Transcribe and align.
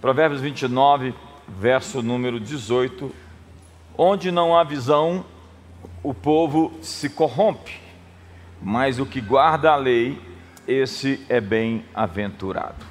Provérbios 0.00 0.40
29, 0.40 1.14
verso 1.46 2.02
número 2.02 2.40
18: 2.40 3.14
Onde 3.98 4.30
não 4.30 4.56
há 4.56 4.64
visão, 4.64 5.26
o 6.02 6.14
povo 6.14 6.72
se 6.80 7.10
corrompe, 7.10 7.78
mas 8.62 8.98
o 8.98 9.04
que 9.04 9.20
guarda 9.20 9.70
a 9.72 9.76
lei, 9.76 10.18
esse 10.66 11.24
é 11.28 11.38
bem-aventurado. 11.38 12.86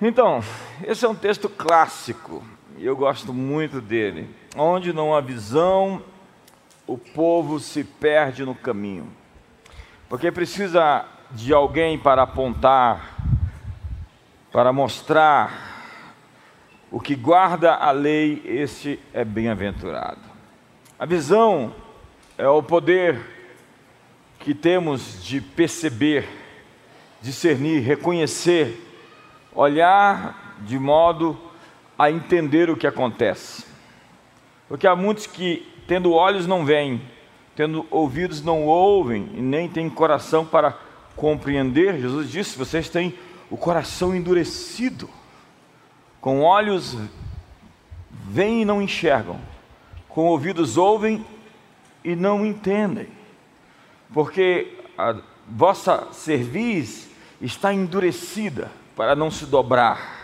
Então, 0.00 0.44
esse 0.84 1.04
é 1.04 1.08
um 1.08 1.14
texto 1.14 1.48
clássico, 1.48 2.44
e 2.78 2.86
eu 2.86 2.96
gosto 2.96 3.34
muito 3.34 3.80
dele. 3.80 4.32
Onde 4.56 4.92
não 4.92 5.12
há 5.12 5.20
visão, 5.20 6.02
o 6.86 6.96
povo 6.96 7.58
se 7.58 7.82
perde 7.82 8.44
no 8.44 8.54
caminho. 8.54 9.08
Porque 10.08 10.30
precisa 10.30 11.04
de 11.32 11.52
alguém 11.52 11.98
para 11.98 12.22
apontar, 12.22 13.16
para 14.52 14.72
mostrar 14.72 15.70
o 16.90 17.00
que 17.00 17.14
guarda 17.14 17.74
a 17.74 17.90
lei, 17.92 18.42
este 18.44 18.98
é 19.14 19.24
bem-aventurado. 19.24 20.20
A 20.98 21.06
visão 21.06 21.72
é 22.36 22.48
o 22.48 22.62
poder 22.62 23.20
que 24.40 24.54
temos 24.54 25.22
de 25.22 25.40
perceber, 25.40 26.28
discernir, 27.22 27.80
reconhecer, 27.80 28.76
olhar 29.54 30.56
de 30.60 30.78
modo 30.78 31.38
a 31.98 32.10
entender 32.10 32.70
o 32.70 32.76
que 32.76 32.86
acontece. 32.86 33.64
Porque 34.68 34.86
há 34.86 34.96
muitos 34.96 35.26
que, 35.26 35.66
tendo 35.86 36.12
olhos, 36.12 36.46
não 36.46 36.64
veem, 36.64 37.00
tendo 37.54 37.86
ouvidos, 37.90 38.42
não 38.42 38.64
ouvem, 38.64 39.30
e 39.34 39.40
nem 39.40 39.68
têm 39.68 39.88
coração 39.88 40.44
para 40.44 40.76
compreender. 41.14 42.00
Jesus 42.00 42.30
disse: 42.30 42.58
vocês 42.58 42.88
têm 42.88 43.14
o 43.50 43.56
coração 43.56 44.14
endurecido, 44.14 45.10
com 46.20 46.42
olhos 46.42 46.96
veem 48.28 48.62
e 48.62 48.64
não 48.64 48.80
enxergam, 48.80 49.40
com 50.08 50.26
ouvidos 50.26 50.76
ouvem 50.76 51.24
e 52.04 52.14
não 52.14 52.46
entendem, 52.46 53.08
porque 54.12 54.78
a 54.96 55.16
vossa 55.48 56.08
cerviz 56.12 57.10
está 57.40 57.72
endurecida 57.72 58.70
para 58.94 59.16
não 59.16 59.30
se 59.30 59.46
dobrar. 59.46 60.20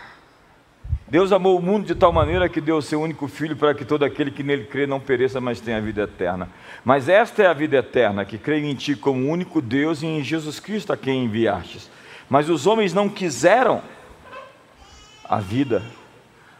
Deus 1.09 1.31
amou 1.31 1.57
o 1.57 1.61
mundo 1.61 1.85
de 1.85 1.95
tal 1.95 2.11
maneira 2.11 2.49
que 2.49 2.59
deu 2.59 2.77
o 2.77 2.81
seu 2.81 3.01
único 3.01 3.27
filho 3.29 3.55
para 3.55 3.73
que 3.73 3.85
todo 3.85 4.03
aquele 4.03 4.29
que 4.29 4.43
nele 4.43 4.65
crê 4.65 4.85
não 4.85 4.99
pereça, 4.99 5.39
mas 5.39 5.61
tenha 5.61 5.77
a 5.77 5.81
vida 5.81 6.03
eterna. 6.03 6.49
Mas 6.83 7.07
esta 7.07 7.43
é 7.43 7.47
a 7.47 7.53
vida 7.53 7.77
eterna, 7.77 8.25
que 8.25 8.37
creio 8.37 8.65
em 8.65 8.75
ti 8.75 8.93
como 8.93 9.31
único 9.31 9.61
Deus 9.61 10.01
e 10.01 10.05
em 10.05 10.21
Jesus 10.21 10.59
Cristo 10.59 10.91
a 10.91 10.97
quem 10.97 11.23
enviastes. 11.23 11.89
Mas 12.29 12.49
os 12.49 12.67
homens 12.67 12.93
não 12.93 13.07
quiseram 13.07 13.81
a 15.23 15.39
vida, 15.39 15.83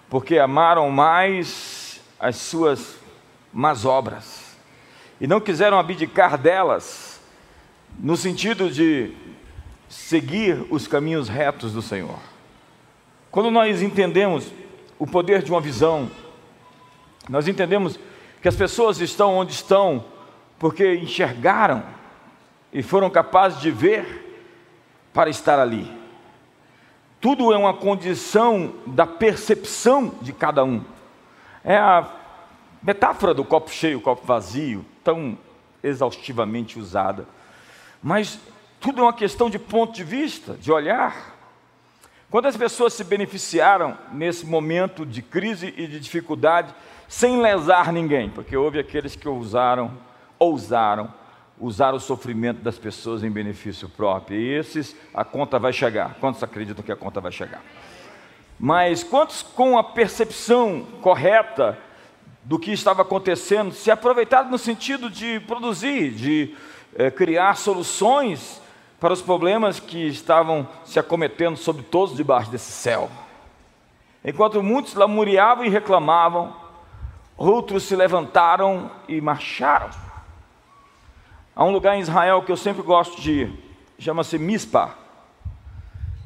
porque 0.09 0.37
amaram 0.37 0.89
mais 0.89 2.01
as 2.19 2.37
suas 2.37 2.97
más 3.53 3.85
obras 3.85 4.57
e 5.19 5.27
não 5.27 5.39
quiseram 5.39 5.79
abdicar 5.79 6.37
delas, 6.37 7.19
no 7.99 8.15
sentido 8.15 8.69
de 8.69 9.11
seguir 9.89 10.65
os 10.69 10.87
caminhos 10.87 11.27
retos 11.27 11.73
do 11.73 11.81
Senhor. 11.81 12.19
Quando 13.31 13.49
nós 13.49 13.81
entendemos 13.81 14.51
o 14.99 15.07
poder 15.07 15.41
de 15.41 15.51
uma 15.51 15.61
visão, 15.61 16.09
nós 17.29 17.47
entendemos 17.47 17.99
que 18.41 18.47
as 18.47 18.55
pessoas 18.55 18.99
estão 18.99 19.35
onde 19.35 19.53
estão 19.53 20.05
porque 20.59 20.95
enxergaram 20.95 21.83
e 22.71 22.83
foram 22.83 23.09
capazes 23.09 23.59
de 23.59 23.71
ver 23.71 24.26
para 25.17 25.31
estar 25.31 25.57
ali. 25.57 25.91
Tudo 27.19 27.51
é 27.51 27.57
uma 27.57 27.73
condição 27.73 28.75
da 28.85 29.07
percepção 29.07 30.13
de 30.21 30.31
cada 30.31 30.63
um. 30.63 30.85
É 31.63 31.75
a 31.75 32.07
metáfora 32.83 33.33
do 33.33 33.43
copo 33.43 33.71
cheio, 33.71 33.99
copo 33.99 34.27
vazio, 34.27 34.85
tão 35.03 35.35
exaustivamente 35.81 36.77
usada. 36.77 37.27
Mas 37.99 38.39
tudo 38.79 38.99
é 38.99 39.05
uma 39.05 39.13
questão 39.13 39.49
de 39.49 39.57
ponto 39.57 39.91
de 39.91 40.03
vista, 40.03 40.53
de 40.53 40.71
olhar. 40.71 41.35
Quando 42.29 42.45
as 42.45 42.55
pessoas 42.55 42.93
se 42.93 43.03
beneficiaram 43.03 43.97
nesse 44.11 44.45
momento 44.45 45.03
de 45.03 45.23
crise 45.23 45.73
e 45.75 45.87
de 45.87 45.99
dificuldade, 45.99 46.71
sem 47.07 47.41
lesar 47.41 47.91
ninguém, 47.91 48.29
porque 48.29 48.55
houve 48.55 48.77
aqueles 48.77 49.15
que 49.15 49.27
ousaram, 49.27 49.97
ousaram 50.37 51.11
usar 51.59 51.93
o 51.93 51.99
sofrimento 51.99 52.61
das 52.61 52.77
pessoas 52.77 53.23
em 53.23 53.31
benefício 53.31 53.89
próprio. 53.89 54.39
E 54.39 54.53
esses, 54.53 54.95
a 55.13 55.23
conta 55.23 55.57
vai 55.57 55.73
chegar. 55.73 56.15
Quantos 56.19 56.43
acreditam 56.43 56.83
que 56.83 56.91
a 56.91 56.95
conta 56.95 57.19
vai 57.19 57.31
chegar? 57.31 57.61
Mas 58.59 59.03
quantos, 59.03 59.41
com 59.41 59.77
a 59.77 59.83
percepção 59.83 60.85
correta 61.01 61.77
do 62.43 62.57
que 62.57 62.71
estava 62.71 63.01
acontecendo, 63.01 63.71
se 63.71 63.91
aproveitaram 63.91 64.49
no 64.49 64.57
sentido 64.57 65.09
de 65.09 65.39
produzir, 65.41 66.11
de 66.11 66.55
é, 66.95 67.11
criar 67.11 67.55
soluções 67.55 68.61
para 68.99 69.13
os 69.13 69.21
problemas 69.21 69.79
que 69.79 70.07
estavam 70.07 70.67
se 70.83 70.99
acometendo 70.99 71.57
sobre 71.57 71.83
todos 71.83 72.15
debaixo 72.15 72.49
desse 72.49 72.71
céu. 72.71 73.09
Enquanto 74.25 74.63
muitos 74.63 74.95
lamuriavam 74.95 75.65
e 75.65 75.69
reclamavam, 75.69 76.55
outros 77.35 77.83
se 77.83 77.95
levantaram 77.95 78.89
e 79.07 79.21
marcharam. 79.21 79.89
Há 81.57 81.65
um 81.65 81.71
lugar 81.71 81.97
em 81.97 82.01
Israel 82.01 82.43
que 82.43 82.51
eu 82.51 82.55
sempre 82.55 82.83
gosto 82.83 83.19
de 83.19 83.31
ir, 83.31 83.53
chama-se 83.97 84.37
Mispa, 84.37 84.95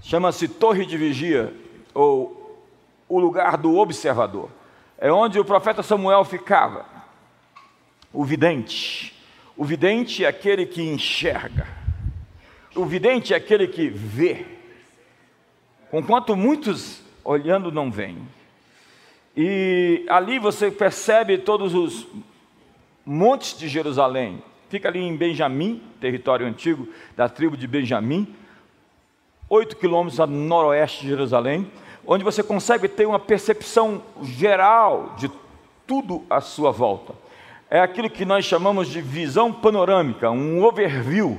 chama-se 0.02 0.46
Torre 0.46 0.86
de 0.86 0.98
Vigia, 0.98 1.54
ou 1.94 2.62
o 3.08 3.18
lugar 3.18 3.56
do 3.56 3.78
observador. 3.78 4.50
É 4.98 5.10
onde 5.10 5.40
o 5.40 5.46
profeta 5.46 5.82
Samuel 5.82 6.26
ficava, 6.26 6.86
o 8.12 8.26
vidente. 8.26 9.18
O 9.56 9.64
vidente 9.64 10.26
é 10.26 10.28
aquele 10.28 10.66
que 10.66 10.82
enxerga. 10.82 11.66
O 12.76 12.84
vidente 12.84 13.34
é 13.34 13.38
aquele 13.38 13.70
que 13.70 13.88
vê, 13.88 14.46
conquanto 15.90 16.36
muitos 16.36 17.02
olhando 17.24 17.72
não 17.72 17.90
veem. 17.90 18.28
E 19.38 20.06
ali 20.10 20.40
você 20.40 20.70
percebe 20.70 21.38
todos 21.38 21.74
os 21.74 22.06
montes 23.06 23.58
de 23.58 23.70
Jerusalém. 23.70 24.44
Fica 24.72 24.88
ali 24.88 25.02
em 25.02 25.18
Benjamim, 25.18 25.82
território 26.00 26.48
antigo 26.48 26.88
da 27.18 27.28
tribo 27.28 27.58
de 27.58 27.68
Benjamim, 27.68 28.26
oito 29.50 29.76
quilômetros 29.76 30.18
a 30.22 30.26
noroeste 30.26 31.02
de 31.02 31.10
Jerusalém, 31.10 31.70
onde 32.08 32.24
você 32.24 32.42
consegue 32.42 32.88
ter 32.88 33.06
uma 33.06 33.20
percepção 33.20 34.02
geral 34.24 35.14
de 35.18 35.30
tudo 35.86 36.24
à 36.30 36.40
sua 36.40 36.72
volta. 36.72 37.14
É 37.70 37.82
aquilo 37.82 38.10
que 38.10 38.24
nós 38.24 38.46
chamamos 38.46 38.88
de 38.88 39.02
visão 39.02 39.52
panorâmica, 39.52 40.32
um 40.32 40.64
overview 40.64 41.38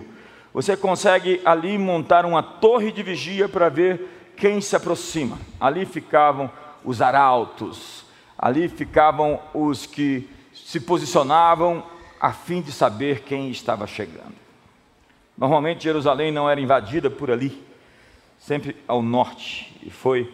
você 0.53 0.77
consegue 0.77 1.41
ali 1.43 1.79
montar 1.79 2.27
uma 2.27 2.43
torre 2.43 2.93
de 2.93 3.03
vigia 3.03 3.49
para 3.49 3.71
ver 3.71 4.35
quem 4.37 4.61
se 4.61 4.77
aproxima. 4.77 5.39
Ali 5.59 5.87
ficavam 5.87 6.51
os 6.85 7.01
arautos, 7.01 8.05
ali 8.39 8.69
ficavam 8.69 9.41
os 9.55 9.87
que 9.87 10.29
se 10.53 10.79
posicionavam 10.79 11.83
a 12.23 12.33
fim 12.33 12.63
de 12.63 12.71
saber 12.71 13.23
quem 13.23 13.51
estava 13.51 13.85
chegando. 13.85 14.37
Normalmente 15.37 15.83
Jerusalém 15.83 16.31
não 16.31 16.49
era 16.49 16.61
invadida 16.61 17.11
por 17.11 17.33
ali, 17.33 17.61
sempre 18.39 18.77
ao 18.87 19.03
norte, 19.03 19.77
e 19.83 19.91
foi 19.91 20.33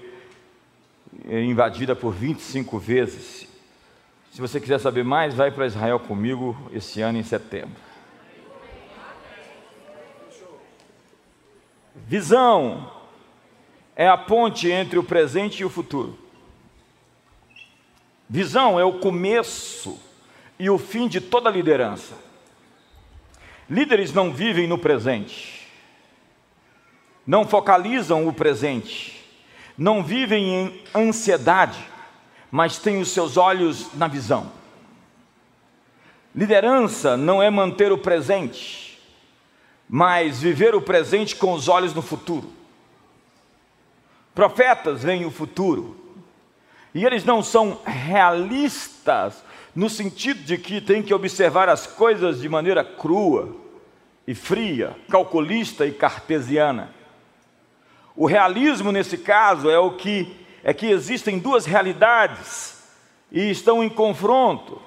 invadida 1.27 1.97
por 1.97 2.13
25 2.13 2.79
vezes. 2.79 3.49
Se 4.31 4.39
você 4.39 4.61
quiser 4.61 4.79
saber 4.79 5.03
mais, 5.03 5.33
vai 5.33 5.51
para 5.51 5.67
Israel 5.67 5.99
comigo 5.99 6.55
esse 6.75 7.01
ano 7.01 7.17
em 7.17 7.23
setembro. 7.23 7.81
Visão 12.07 12.93
é 13.97 14.07
a 14.07 14.19
ponte 14.19 14.71
entre 14.71 14.99
o 14.99 15.03
presente 15.03 15.63
e 15.63 15.65
o 15.65 15.71
futuro. 15.71 16.19
Visão 18.29 18.79
é 18.79 18.85
o 18.85 18.99
começo 18.99 19.99
e 20.59 20.69
o 20.69 20.79
fim 20.79 21.07
de 21.07 21.21
toda 21.21 21.51
liderança. 21.51 22.15
Líderes 23.71 24.13
não 24.13 24.33
vivem 24.33 24.67
no 24.67 24.79
presente, 24.79 25.69
não 27.27 27.47
focalizam 27.47 28.27
o 28.27 28.33
presente, 28.33 29.23
não 29.77 30.03
vivem 30.03 30.49
em 30.49 30.83
ansiedade, 30.95 31.79
mas 32.51 32.79
têm 32.79 33.01
os 33.01 33.11
seus 33.11 33.37
olhos 33.37 33.95
na 33.95 34.09
visão. 34.09 34.51
Liderança 36.35 37.17
não 37.17 37.43
é 37.43 37.51
manter 37.51 37.93
o 37.93 37.99
presente, 37.99 38.99
mas 39.89 40.41
viver 40.41 40.75
o 40.75 40.83
presente 40.83 41.37
com 41.37 41.53
os 41.53 41.69
olhos 41.69 41.95
no 41.95 42.03
futuro. 42.03 42.51
Profetas 44.35 45.03
veem 45.03 45.27
o 45.27 45.31
futuro, 45.31 45.97
e 46.95 47.05
eles 47.05 47.25
não 47.25 47.43
são 47.43 47.81
realistas 47.85 49.43
no 49.79 49.89
sentido 49.89 50.43
de 50.43 50.59
que 50.59 50.81
têm 50.81 51.05
que 51.05 51.15
observar 51.15 51.69
as 51.69 51.87
coisas 51.87 52.41
de 52.41 52.49
maneira 52.49 52.83
crua 52.83 53.55
e 54.27 54.35
fria, 54.35 54.97
calculista 55.09 55.87
e 55.87 55.93
cartesiana. 55.93 56.93
O 58.17 58.27
realismo 58.27 58.91
nesse 58.91 59.17
caso 59.17 59.71
é 59.71 59.79
o 59.79 59.93
que 59.93 60.35
é 60.65 60.75
que 60.75 60.87
existem 60.87 61.39
duas 61.39 61.65
realidades 61.65 62.83
e 63.31 63.53
estão 63.53 63.85
em 63.85 63.89
confronto. 63.89 64.83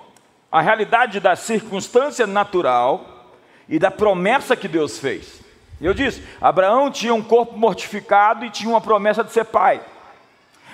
A 0.52 0.60
realidade 0.60 1.22
da 1.22 1.38
circunstância 1.38 2.28
natural 2.28 3.32
e 3.70 3.80
da 3.80 3.90
promessa 3.90 4.58
que 4.58 4.68
Deus 4.68 5.00
fez. 5.00 5.42
Eu 5.80 5.94
disse, 5.94 6.22
Abraão 6.42 6.92
tinha 6.92 7.14
um 7.14 7.24
corpo 7.24 7.58
mortificado 7.58 8.44
e 8.44 8.50
tinha 8.50 8.70
uma 8.70 8.82
promessa 8.82 9.24
de 9.24 9.32
ser 9.32 9.46
pai. 9.46 9.80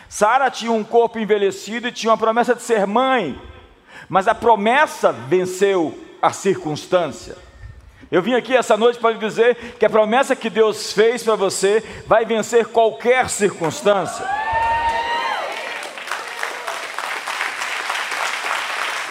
Sara 0.10 0.50
tinha 0.50 0.72
um 0.72 0.84
corpo 0.84 1.19
envelhecido 1.19 1.88
e 1.88 1.92
tinha 1.92 2.10
uma 2.10 2.18
promessa 2.18 2.56
de 2.56 2.64
ser 2.64 2.88
mãe. 2.88 3.40
Mas 4.09 4.27
a 4.27 4.36
promessa 4.36 5.12
venceu 5.12 5.98
a 6.21 6.31
circunstância. 6.31 7.36
Eu 8.09 8.21
vim 8.21 8.33
aqui 8.33 8.56
essa 8.56 8.77
noite 8.77 9.00
para 9.00 9.12
lhe 9.12 9.19
dizer 9.19 9.75
que 9.77 9.86
a 9.86 9.89
promessa 9.89 10.36
que 10.36 10.50
Deus 10.50 10.94
fez 10.94 11.24
para 11.24 11.36
você 11.36 11.83
vai 12.07 12.25
vencer 12.25 12.65
qualquer 12.68 13.30
circunstância. 13.30 14.25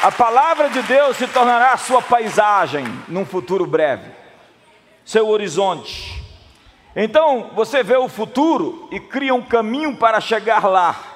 A 0.03 0.13
palavra 0.13 0.71
de 0.71 0.81
Deus 0.83 1.17
se 1.17 1.27
tornará 1.27 1.73
a 1.73 1.77
sua 1.77 2.01
paisagem 2.01 2.85
num 3.09 3.27
futuro 3.27 3.67
breve, 3.67 4.09
seu 5.05 5.29
horizonte. 5.29 6.23
Então 6.95 7.51
você 7.55 7.83
vê 7.83 7.97
o 7.97 8.09
futuro 8.09 8.89
e 8.91 8.99
cria 8.99 9.35
um 9.35 9.43
caminho 9.43 9.97
para 9.97 10.21
chegar 10.21 10.65
lá. 10.65 11.16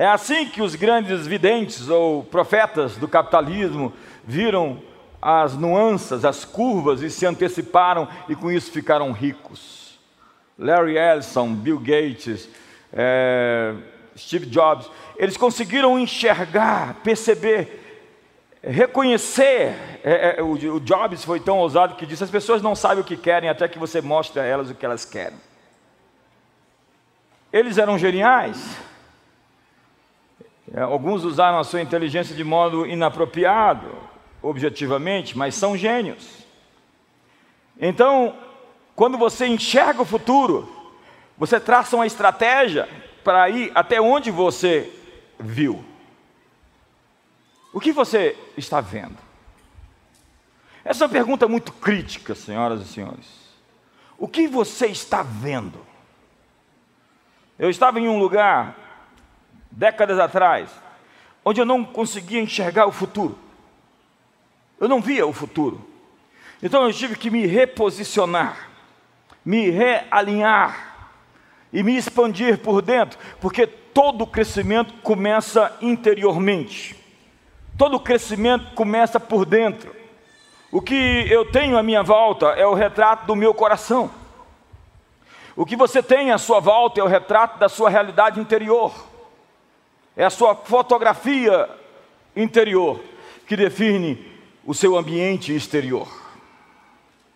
É 0.00 0.06
assim 0.06 0.46
que 0.46 0.62
os 0.62 0.74
grandes 0.74 1.26
videntes 1.26 1.90
ou 1.90 2.24
profetas 2.24 2.96
do 2.96 3.06
capitalismo 3.06 3.92
viram 4.24 4.80
as 5.20 5.54
nuances, 5.54 6.24
as 6.24 6.42
curvas 6.42 7.02
e 7.02 7.10
se 7.10 7.26
anteciparam 7.26 8.08
e 8.26 8.34
com 8.34 8.50
isso 8.50 8.72
ficaram 8.72 9.12
ricos. 9.12 10.00
Larry 10.58 10.96
Ellison, 10.96 11.52
Bill 11.52 11.78
Gates, 11.78 12.48
é, 12.90 13.74
Steve 14.16 14.46
Jobs, 14.46 14.90
eles 15.18 15.36
conseguiram 15.36 15.98
enxergar, 15.98 16.94
perceber, 17.04 18.08
reconhecer. 18.62 20.00
É, 20.02 20.36
é, 20.38 20.42
o, 20.42 20.52
o 20.52 20.80
Jobs 20.80 21.22
foi 21.26 21.40
tão 21.40 21.58
ousado 21.58 21.96
que 21.96 22.06
disse: 22.06 22.24
as 22.24 22.30
pessoas 22.30 22.62
não 22.62 22.74
sabem 22.74 23.02
o 23.02 23.06
que 23.06 23.18
querem 23.18 23.50
até 23.50 23.68
que 23.68 23.78
você 23.78 24.00
mostre 24.00 24.40
a 24.40 24.44
elas 24.46 24.70
o 24.70 24.74
que 24.74 24.86
elas 24.86 25.04
querem. 25.04 25.36
Eles 27.52 27.76
eram 27.76 27.98
geniais. 27.98 28.88
É, 30.72 30.80
alguns 30.82 31.24
usaram 31.24 31.58
a 31.58 31.64
sua 31.64 31.80
inteligência 31.80 32.34
de 32.34 32.44
modo 32.44 32.86
inapropriado, 32.86 33.90
objetivamente, 34.40 35.36
mas 35.36 35.54
são 35.54 35.76
gênios. 35.76 36.46
Então, 37.78 38.36
quando 38.94 39.18
você 39.18 39.46
enxerga 39.46 40.02
o 40.02 40.04
futuro, 40.04 40.70
você 41.36 41.58
traça 41.58 41.96
uma 41.96 42.06
estratégia 42.06 42.88
para 43.24 43.48
ir 43.48 43.72
até 43.74 44.00
onde 44.00 44.30
você 44.30 44.92
viu. 45.38 45.84
O 47.72 47.80
que 47.80 47.92
você 47.92 48.36
está 48.56 48.80
vendo? 48.80 49.16
Essa 50.84 51.04
é 51.04 51.06
uma 51.06 51.12
pergunta 51.12 51.46
muito 51.48 51.72
crítica, 51.72 52.34
senhoras 52.34 52.80
e 52.82 52.84
senhores. 52.84 53.26
O 54.18 54.28
que 54.28 54.46
você 54.46 54.86
está 54.86 55.22
vendo? 55.22 55.80
Eu 57.58 57.70
estava 57.70 58.00
em 58.00 58.08
um 58.08 58.18
lugar, 58.18 58.76
décadas 59.70 60.18
atrás, 60.18 60.70
onde 61.44 61.60
eu 61.60 61.64
não 61.64 61.84
conseguia 61.84 62.40
enxergar 62.40 62.86
o 62.86 62.92
futuro. 62.92 63.38
Eu 64.78 64.88
não 64.88 65.00
via 65.00 65.26
o 65.26 65.32
futuro. 65.32 65.86
Então 66.62 66.84
eu 66.84 66.92
tive 66.92 67.16
que 67.16 67.30
me 67.30 67.46
reposicionar, 67.46 68.70
me 69.44 69.70
realinhar 69.70 71.08
e 71.72 71.82
me 71.82 71.96
expandir 71.96 72.58
por 72.58 72.82
dentro, 72.82 73.18
porque 73.40 73.66
todo 73.66 74.26
crescimento 74.26 74.94
começa 75.02 75.76
interiormente. 75.80 76.96
Todo 77.78 78.00
crescimento 78.00 78.74
começa 78.74 79.18
por 79.18 79.46
dentro. 79.46 79.94
O 80.70 80.80
que 80.80 81.26
eu 81.28 81.50
tenho 81.50 81.78
à 81.78 81.82
minha 81.82 82.02
volta 82.02 82.46
é 82.48 82.66
o 82.66 82.74
retrato 82.74 83.26
do 83.26 83.34
meu 83.34 83.54
coração. 83.54 84.10
O 85.56 85.66
que 85.66 85.76
você 85.76 86.02
tem 86.02 86.30
à 86.30 86.38
sua 86.38 86.60
volta 86.60 87.00
é 87.00 87.02
o 87.02 87.08
retrato 87.08 87.58
da 87.58 87.68
sua 87.68 87.90
realidade 87.90 88.38
interior. 88.38 89.09
É 90.16 90.24
a 90.24 90.30
sua 90.30 90.54
fotografia 90.54 91.68
interior 92.34 93.00
que 93.46 93.56
define 93.56 94.30
o 94.64 94.74
seu 94.74 94.96
ambiente 94.96 95.54
exterior. 95.54 96.08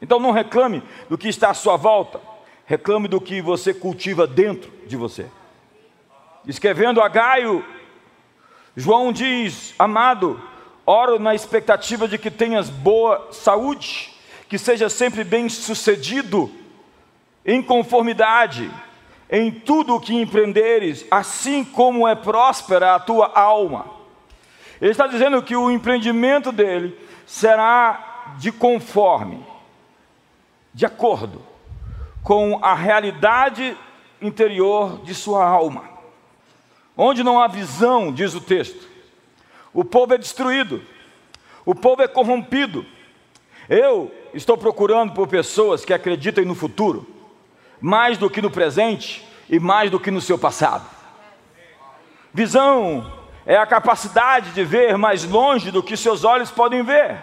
Então 0.00 0.21
não 0.21 0.32
reclame 0.32 0.82
do 1.09 1.17
que 1.17 1.29
está 1.29 1.50
à 1.50 1.55
sua 1.55 1.76
volta, 1.76 2.21
reclame 2.67 3.09
do 3.09 3.21
que 3.21 3.41
você 3.41 3.73
cultiva 3.73 4.26
dentro 4.26 4.71
de 4.87 4.97
você. 4.97 5.26
Escrevendo 6.47 7.00
a 7.00 7.09
Gaio, 7.09 7.65
João 8.76 9.12
diz: 9.12 9.75
Amado, 9.79 10.41
oro 10.85 11.19
na 11.19 11.35
expectativa 11.35 12.06
de 12.06 12.19
que 12.19 12.31
tenhas 12.31 12.69
boa 12.69 13.29
saúde, 13.32 14.12
que 14.49 14.59
seja 14.59 14.88
sempre 14.88 15.25
bem 15.25 15.49
sucedido, 15.49 16.50
em 17.47 17.62
conformidade, 17.62 18.71
em 19.31 19.50
tudo 19.50 19.94
o 19.94 20.00
que 20.00 20.15
empreenderes, 20.15 21.06
assim 21.11 21.65
como 21.65 22.06
é 22.06 22.15
próspera 22.15 22.94
a 22.94 23.00
tua 23.00 23.32
alma. 23.35 23.87
Ele 24.81 24.91
está 24.91 25.06
dizendo 25.06 25.43
que 25.43 25.56
o 25.56 25.71
empreendimento 25.71 26.53
dele 26.53 26.99
será 27.26 28.35
de 28.38 28.53
conforme, 28.53 29.44
de 30.73 30.85
acordo 30.85 31.41
com 32.23 32.59
a 32.62 32.75
realidade 32.75 33.76
interior 34.21 35.00
de 35.05 35.15
sua 35.15 35.47
alma. 35.47 35.85
Onde 36.97 37.23
não 37.23 37.41
há 37.41 37.47
visão, 37.47 38.12
diz 38.12 38.35
o 38.35 38.41
texto, 38.41 38.88
o 39.73 39.85
povo 39.85 40.15
é 40.15 40.19
destruído, 40.19 40.82
o 41.67 41.75
povo 41.75 42.03
é 42.03 42.09
corrompido. 42.09 42.87
Eu 43.69 44.12
estou 44.32 44.56
procurando 44.56 45.12
por 45.12 45.26
pessoas 45.26 45.85
que 45.85 45.93
acreditem 45.93 46.44
no 46.44 46.55
futuro, 46.55 47.13
mais 47.84 48.16
do 48.16 48.31
que 48.31 48.40
no 48.40 48.50
presente 48.50 49.22
e 49.46 49.60
mais 49.60 49.90
do 49.90 50.00
que 50.00 50.10
no 50.10 50.19
seu 50.19 50.38
passado. 50.38 50.88
Visão 52.32 53.12
é 53.44 53.58
a 53.58 53.66
capacidade 53.66 54.52
de 54.52 54.64
ver 54.64 54.96
mais 54.96 55.22
longe 55.25 55.70
do 55.70 55.82
que 55.82 55.94
seus 55.94 56.25
olhos 56.25 56.50
podem 56.50 56.82
ver. 56.82 57.22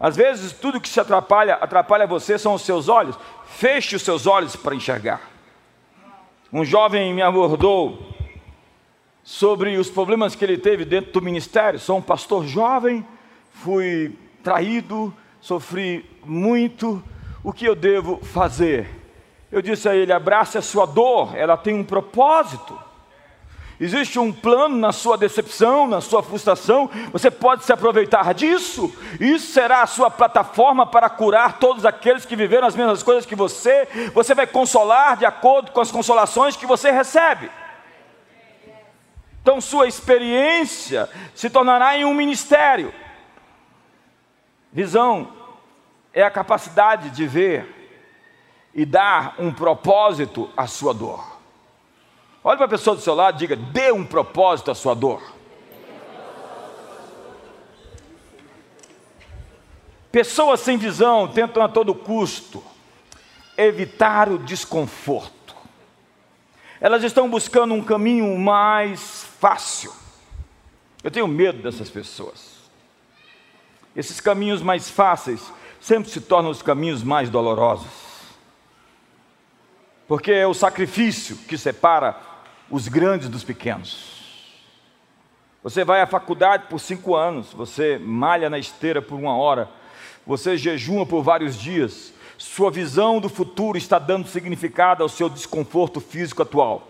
Às 0.00 0.16
vezes, 0.16 0.52
tudo 0.52 0.80
que 0.80 0.88
se 0.88 0.98
atrapalha, 0.98 1.56
atrapalha 1.56 2.06
você 2.06 2.38
são 2.38 2.54
os 2.54 2.62
seus 2.62 2.88
olhos. 2.88 3.14
Feche 3.44 3.94
os 3.94 4.00
seus 4.00 4.26
olhos 4.26 4.56
para 4.56 4.74
enxergar. 4.74 5.20
Um 6.50 6.64
jovem 6.64 7.12
me 7.12 7.20
abordou 7.20 8.08
sobre 9.22 9.76
os 9.76 9.90
problemas 9.90 10.34
que 10.34 10.46
ele 10.46 10.56
teve 10.56 10.86
dentro 10.86 11.12
do 11.12 11.20
ministério. 11.20 11.78
Sou 11.78 11.98
um 11.98 12.02
pastor 12.02 12.46
jovem, 12.46 13.06
fui 13.50 14.16
traído, 14.42 15.12
sofri 15.42 16.08
muito. 16.24 17.04
O 17.44 17.52
que 17.52 17.66
eu 17.66 17.76
devo 17.76 18.18
fazer? 18.24 18.88
Eu 19.52 19.60
disse 19.60 19.86
a 19.86 19.94
ele: 19.94 20.12
abrace 20.12 20.56
a 20.56 20.62
sua 20.62 20.86
dor, 20.86 21.36
ela 21.36 21.58
tem 21.58 21.74
um 21.74 21.84
propósito. 21.84 22.76
Existe 23.78 24.18
um 24.18 24.32
plano 24.32 24.76
na 24.76 24.92
sua 24.92 25.18
decepção, 25.18 25.86
na 25.86 26.00
sua 26.00 26.22
frustração, 26.22 26.88
você 27.12 27.28
pode 27.28 27.64
se 27.64 27.72
aproveitar 27.72 28.32
disso. 28.32 28.90
Isso 29.20 29.52
será 29.52 29.82
a 29.82 29.86
sua 29.86 30.08
plataforma 30.08 30.86
para 30.86 31.10
curar 31.10 31.58
todos 31.58 31.84
aqueles 31.84 32.24
que 32.24 32.36
viveram 32.36 32.68
as 32.68 32.76
mesmas 32.76 33.02
coisas 33.02 33.26
que 33.26 33.34
você. 33.34 33.86
Você 34.14 34.32
vai 34.32 34.46
consolar 34.46 35.16
de 35.16 35.26
acordo 35.26 35.72
com 35.72 35.80
as 35.80 35.90
consolações 35.90 36.56
que 36.56 36.66
você 36.66 36.92
recebe. 36.92 37.50
Então, 39.42 39.60
sua 39.60 39.88
experiência 39.88 41.10
se 41.34 41.50
tornará 41.50 41.98
em 41.98 42.04
um 42.04 42.14
ministério. 42.14 42.94
Visão 44.72 45.43
é 46.14 46.22
a 46.22 46.30
capacidade 46.30 47.10
de 47.10 47.26
ver 47.26 47.66
e 48.72 48.86
dar 48.86 49.34
um 49.38 49.52
propósito 49.52 50.48
à 50.56 50.66
sua 50.66 50.94
dor. 50.94 51.34
Olhe 52.42 52.56
para 52.56 52.66
a 52.66 52.70
pessoa 52.70 52.94
do 52.94 53.02
seu 53.02 53.14
lado 53.14 53.34
e 53.34 53.38
diga: 53.38 53.56
dê 53.56 53.90
um 53.90 54.06
propósito 54.06 54.70
à 54.70 54.74
sua 54.74 54.94
dor. 54.94 55.22
Pessoas 60.12 60.60
sem 60.60 60.78
visão 60.78 61.26
tentam 61.26 61.60
a 61.60 61.68
todo 61.68 61.92
custo 61.92 62.62
evitar 63.56 64.28
o 64.28 64.38
desconforto. 64.38 65.56
Elas 66.80 67.02
estão 67.02 67.28
buscando 67.28 67.74
um 67.74 67.82
caminho 67.82 68.38
mais 68.38 69.24
fácil. 69.40 69.92
Eu 71.02 71.10
tenho 71.10 71.26
medo 71.26 71.62
dessas 71.62 71.90
pessoas. 71.90 72.54
Esses 73.96 74.20
caminhos 74.20 74.62
mais 74.62 74.88
fáceis 74.88 75.52
sempre 75.84 76.10
se 76.10 76.18
tornam 76.18 76.50
os 76.50 76.62
caminhos 76.62 77.02
mais 77.02 77.28
dolorosos. 77.28 77.92
Porque 80.08 80.32
é 80.32 80.46
o 80.46 80.54
sacrifício 80.54 81.36
que 81.36 81.58
separa 81.58 82.18
os 82.70 82.88
grandes 82.88 83.28
dos 83.28 83.44
pequenos. 83.44 84.14
Você 85.62 85.84
vai 85.84 86.00
à 86.00 86.06
faculdade 86.06 86.68
por 86.70 86.78
cinco 86.80 87.14
anos, 87.14 87.52
você 87.52 87.98
malha 87.98 88.48
na 88.48 88.58
esteira 88.58 89.02
por 89.02 89.16
uma 89.16 89.36
hora, 89.36 89.68
você 90.26 90.56
jejuma 90.56 91.04
por 91.04 91.22
vários 91.22 91.54
dias, 91.54 92.14
Sua 92.36 92.70
visão 92.70 93.20
do 93.20 93.28
futuro 93.28 93.78
está 93.78 93.96
dando 93.98 94.26
significado 94.26 95.02
ao 95.02 95.08
seu 95.08 95.28
desconforto 95.28 96.00
físico 96.00 96.42
atual. 96.42 96.82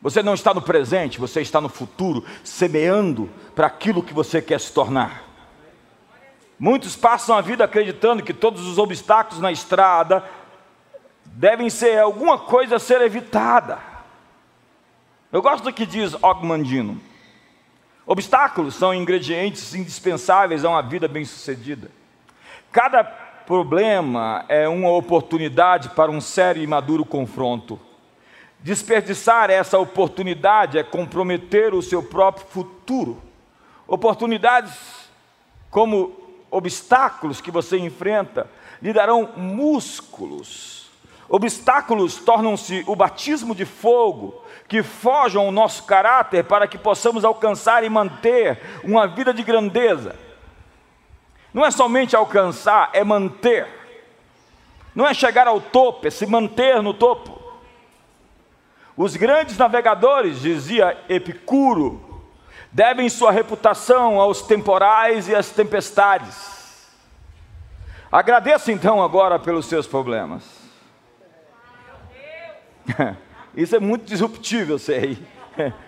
Você 0.00 0.22
não 0.22 0.32
está 0.32 0.54
no 0.54 0.62
presente, 0.62 1.20
você 1.20 1.42
está 1.42 1.60
no 1.60 1.68
futuro, 1.68 2.24
semeando 2.42 3.28
para 3.54 3.66
aquilo 3.66 4.02
que 4.02 4.14
você 4.14 4.40
quer 4.40 4.58
se 4.60 4.72
tornar. 4.72 5.27
Muitos 6.58 6.96
passam 6.96 7.36
a 7.36 7.40
vida 7.40 7.64
acreditando 7.64 8.22
que 8.22 8.34
todos 8.34 8.66
os 8.66 8.78
obstáculos 8.78 9.40
na 9.40 9.52
estrada 9.52 10.24
devem 11.24 11.70
ser 11.70 12.00
alguma 12.00 12.36
coisa 12.36 12.76
a 12.76 12.80
ser 12.80 13.00
evitada. 13.00 13.78
Eu 15.30 15.40
gosto 15.40 15.64
do 15.64 15.72
que 15.72 15.86
diz 15.86 16.14
Ogmandino. 16.20 17.00
Obstáculos 18.04 18.74
são 18.74 18.92
ingredientes 18.92 19.74
indispensáveis 19.74 20.64
a 20.64 20.70
uma 20.70 20.82
vida 20.82 21.06
bem-sucedida. 21.06 21.90
Cada 22.72 23.04
problema 23.04 24.44
é 24.48 24.68
uma 24.68 24.90
oportunidade 24.90 25.90
para 25.90 26.10
um 26.10 26.20
sério 26.20 26.62
e 26.62 26.66
maduro 26.66 27.04
confronto. 27.04 27.78
Desperdiçar 28.60 29.48
essa 29.50 29.78
oportunidade 29.78 30.78
é 30.78 30.82
comprometer 30.82 31.72
o 31.72 31.82
seu 31.82 32.02
próprio 32.02 32.46
futuro. 32.46 33.22
Oportunidades 33.86 34.74
como 35.70 36.27
obstáculos 36.50 37.40
que 37.40 37.50
você 37.50 37.78
enfrenta 37.78 38.48
lhe 38.80 38.92
darão 38.92 39.30
músculos. 39.36 40.88
Obstáculos 41.28 42.16
tornam-se 42.16 42.84
o 42.86 42.96
batismo 42.96 43.54
de 43.54 43.66
fogo 43.66 44.42
que 44.66 44.82
forjam 44.82 45.46
o 45.46 45.52
nosso 45.52 45.84
caráter 45.84 46.44
para 46.44 46.66
que 46.66 46.78
possamos 46.78 47.24
alcançar 47.24 47.84
e 47.84 47.88
manter 47.88 48.60
uma 48.82 49.06
vida 49.06 49.32
de 49.32 49.42
grandeza. 49.42 50.16
Não 51.52 51.64
é 51.64 51.70
somente 51.70 52.16
alcançar, 52.16 52.90
é 52.92 53.02
manter. 53.02 53.66
Não 54.94 55.06
é 55.06 55.14
chegar 55.14 55.46
ao 55.46 55.60
topo, 55.60 56.06
é 56.06 56.10
se 56.10 56.26
manter 56.26 56.82
no 56.82 56.94
topo. 56.94 57.38
Os 58.96 59.16
grandes 59.16 59.56
navegadores, 59.56 60.40
dizia 60.40 60.98
Epicuro, 61.08 62.07
devem 62.78 63.08
sua 63.08 63.32
reputação 63.32 64.20
aos 64.20 64.40
temporais 64.40 65.28
e 65.28 65.34
às 65.34 65.50
tempestades. 65.50 66.86
Agradeça 68.10 68.70
então 68.70 69.02
agora 69.02 69.36
pelos 69.36 69.66
seus 69.66 69.84
problemas. 69.84 70.44
Isso 73.56 73.74
é 73.74 73.80
muito 73.80 74.04
disruptivo, 74.04 74.74
eu 74.74 74.78
sei. 74.78 75.18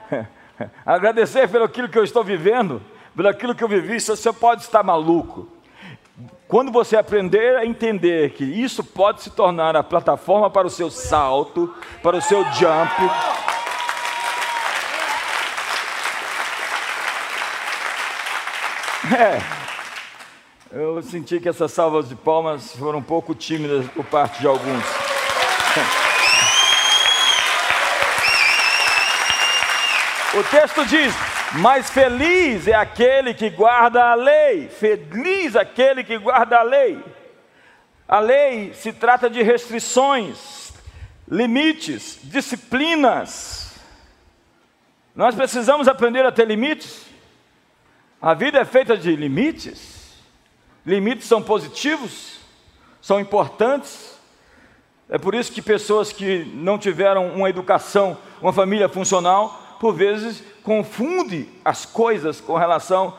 Agradecer 0.85 1.49
pelo 1.49 1.63
aquilo 1.63 1.89
que 1.89 1.97
eu 1.97 2.03
estou 2.03 2.25
vivendo, 2.25 2.83
pelo 3.15 3.29
aquilo 3.29 3.55
que 3.55 3.63
eu 3.63 3.69
vivi, 3.69 4.01
você 4.01 4.33
pode 4.33 4.63
estar 4.63 4.83
maluco. 4.83 5.47
Quando 6.49 6.73
você 6.73 6.97
aprender 6.97 7.57
a 7.57 7.65
entender 7.65 8.33
que 8.33 8.43
isso 8.43 8.83
pode 8.83 9.23
se 9.23 9.31
tornar 9.31 9.77
a 9.77 9.85
plataforma 9.85 10.51
para 10.51 10.67
o 10.67 10.71
seu 10.71 10.91
salto, 10.91 11.73
para 12.03 12.17
o 12.17 12.21
seu 12.21 12.43
jump, 12.55 12.93
É, 19.13 19.41
eu 20.71 21.03
senti 21.03 21.41
que 21.41 21.49
essas 21.49 21.73
salvas 21.73 22.09
de 22.09 22.15
palmas 22.15 22.77
foram 22.77 23.01
um 23.01 23.03
pouco 23.03 23.35
tímidas 23.35 23.87
por 23.89 24.05
parte 24.05 24.41
de 24.41 24.47
alguns. 24.47 24.85
O 30.33 30.45
texto 30.45 30.87
diz: 30.87 31.13
mas 31.55 31.91
feliz 31.91 32.69
é 32.69 32.75
aquele 32.75 33.35
que 33.35 33.51
guarda 33.51 34.13
a 34.13 34.15
lei, 34.15 34.69
feliz 34.69 35.57
aquele 35.57 36.05
que 36.05 36.17
guarda 36.17 36.59
a 36.59 36.63
lei. 36.63 37.03
A 38.07 38.21
lei 38.21 38.73
se 38.73 38.93
trata 38.93 39.29
de 39.29 39.43
restrições, 39.43 40.73
limites, 41.29 42.21
disciplinas. 42.23 43.75
Nós 45.17 45.35
precisamos 45.35 45.89
aprender 45.89 46.25
a 46.25 46.31
ter 46.31 46.47
limites. 46.47 47.10
A 48.21 48.35
vida 48.35 48.59
é 48.59 48.65
feita 48.67 48.97
de 48.97 49.17
limites. 49.17 50.13
Limites 50.85 51.27
são 51.27 51.43
positivos, 51.43 52.39
são 53.01 53.19
importantes. 53.19 54.19
É 55.09 55.17
por 55.17 55.35
isso 55.35 55.51
que 55.51 55.63
pessoas 55.63 56.13
que 56.13 56.45
não 56.55 56.79
tiveram 56.79 57.29
uma 57.29 57.49
educação, 57.49 58.19
uma 58.43 58.53
família 58.53 58.89
funcional, 58.89 59.79
por 59.81 59.95
vezes, 59.95 60.43
confunde 60.63 61.49
as 61.65 61.87
coisas 61.87 62.41
com 62.41 62.57
relação 62.57 63.17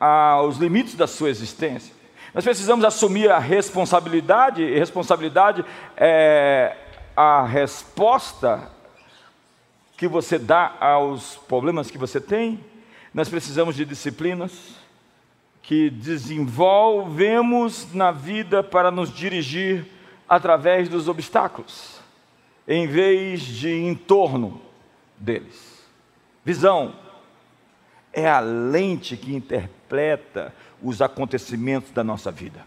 aos 0.00 0.56
limites 0.56 0.94
da 0.94 1.06
sua 1.06 1.28
existência. 1.28 1.94
Nós 2.32 2.44
precisamos 2.44 2.84
assumir 2.84 3.30
a 3.30 3.38
responsabilidade, 3.38 4.62
e 4.62 4.78
responsabilidade 4.78 5.62
é 5.94 6.74
a 7.14 7.44
resposta 7.44 8.70
que 9.98 10.08
você 10.08 10.38
dá 10.38 10.74
aos 10.80 11.36
problemas 11.36 11.90
que 11.90 11.98
você 11.98 12.18
tem. 12.18 12.71
Nós 13.14 13.28
precisamos 13.28 13.76
de 13.76 13.84
disciplinas 13.84 14.74
que 15.62 15.90
desenvolvemos 15.90 17.92
na 17.92 18.10
vida 18.10 18.62
para 18.62 18.90
nos 18.90 19.12
dirigir 19.12 19.86
através 20.28 20.88
dos 20.88 21.08
obstáculos, 21.08 22.00
em 22.66 22.86
vez 22.86 23.42
de 23.42 23.70
em 23.70 23.94
torno 23.94 24.62
deles. 25.16 25.82
Visão 26.44 26.94
é 28.12 28.28
a 28.28 28.40
lente 28.40 29.16
que 29.16 29.32
interpreta 29.34 30.52
os 30.82 31.02
acontecimentos 31.02 31.92
da 31.92 32.02
nossa 32.02 32.32
vida. 32.32 32.66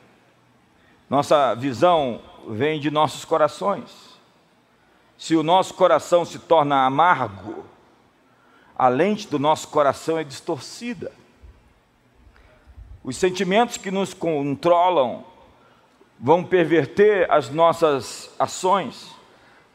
Nossa 1.09 1.55
visão 1.55 2.21
vem 2.49 2.79
de 2.79 2.91
nossos 2.91 3.25
corações. 3.25 4.15
Se 5.17 5.35
o 5.35 5.43
nosso 5.43 5.73
coração 5.73 6.23
se 6.23 6.39
torna 6.39 6.85
amargo, 6.85 7.65
a 8.77 8.88
lente 8.89 9.27
do 9.27 9.39
nosso 9.39 9.70
coração 9.70 10.17
é 10.17 10.24
distorcida. 10.24 11.12
Os 13.03 13.15
sentimentos 13.15 13.77
que 13.77 13.91
nos 13.91 14.13
controlam 14.13 15.24
vão 16.20 16.44
perverter 16.44 17.29
as 17.32 17.50
nossas 17.50 18.34
ações, 18.38 19.15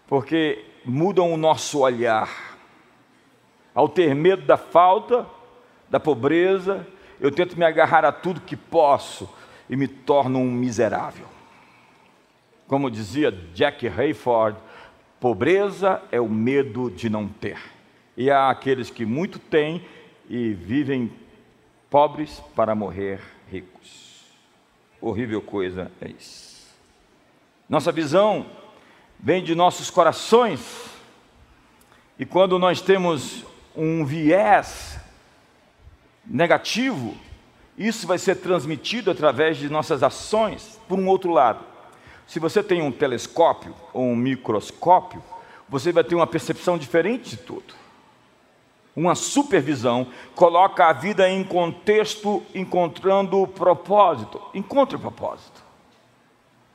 porque 0.07 0.65
mudam 0.85 1.33
o 1.33 1.37
nosso 1.37 1.81
olhar. 1.81 2.59
Ao 3.75 3.89
ter 3.89 4.15
medo 4.15 4.43
da 4.43 4.57
falta, 4.57 5.27
da 5.89 6.01
pobreza, 6.01 6.87
eu 7.21 7.31
tento 7.31 7.59
me 7.59 7.65
agarrar 7.65 8.05
a 8.05 8.13
tudo 8.13 8.41
que 8.41 8.57
posso 8.57 9.29
e 9.69 9.77
me 9.77 9.87
torno 9.87 10.39
um 10.39 10.51
miserável. 10.51 11.27
Como 12.67 12.91
dizia 12.91 13.31
Jack 13.55 13.87
Hayford, 13.87 14.59
pobreza 15.19 16.03
é 16.11 16.21
o 16.21 16.29
medo 16.29 16.91
de 16.91 17.09
não 17.09 17.29
ter. 17.29 17.80
E 18.21 18.31
há 18.31 18.51
aqueles 18.51 18.91
que 18.91 19.07
muito 19.07 19.39
têm 19.39 19.83
e 20.29 20.53
vivem 20.53 21.11
pobres 21.89 22.39
para 22.55 22.75
morrer 22.75 23.19
ricos. 23.51 24.27
Horrível 25.01 25.41
coisa 25.41 25.91
é 26.03 26.11
isso. 26.11 26.69
Nossa 27.67 27.91
visão 27.91 28.45
vem 29.19 29.43
de 29.43 29.55
nossos 29.55 29.89
corações, 29.89 30.61
e 32.19 32.27
quando 32.27 32.59
nós 32.59 32.83
temos 32.83 33.43
um 33.75 34.05
viés 34.05 35.01
negativo, 36.23 37.17
isso 37.79 38.07
vai 38.07 38.19
ser 38.19 38.35
transmitido 38.35 39.11
através 39.11 39.57
de 39.57 39.71
nossas 39.71 40.03
ações 40.03 40.79
por 40.87 40.99
um 40.99 41.09
outro 41.09 41.33
lado. 41.33 41.65
Se 42.27 42.39
você 42.39 42.63
tem 42.63 42.83
um 42.83 42.93
telescópio 42.93 43.75
ou 43.95 44.05
um 44.05 44.15
microscópio, 44.15 45.25
você 45.67 45.91
vai 45.91 46.05
ter 46.05 46.15
uma 46.15 46.27
percepção 46.27 46.77
diferente 46.77 47.31
de 47.31 47.37
tudo. 47.39 47.81
Uma 49.01 49.15
supervisão 49.15 50.09
coloca 50.35 50.87
a 50.87 50.93
vida 50.93 51.29
em 51.31 51.43
contexto, 51.43 52.43
encontrando 52.55 53.41
o 53.41 53.47
propósito. 53.47 54.41
Encontre 54.53 54.97
o 54.97 55.01
propósito. 55.01 55.63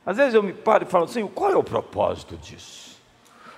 Às 0.04 0.16
vezes 0.16 0.34
eu 0.34 0.42
me 0.42 0.52
paro 0.52 0.84
e 0.84 0.90
falo 0.90 1.04
assim: 1.04 1.24
qual 1.28 1.52
é 1.52 1.56
o 1.56 1.62
propósito 1.62 2.36
disso? 2.36 2.96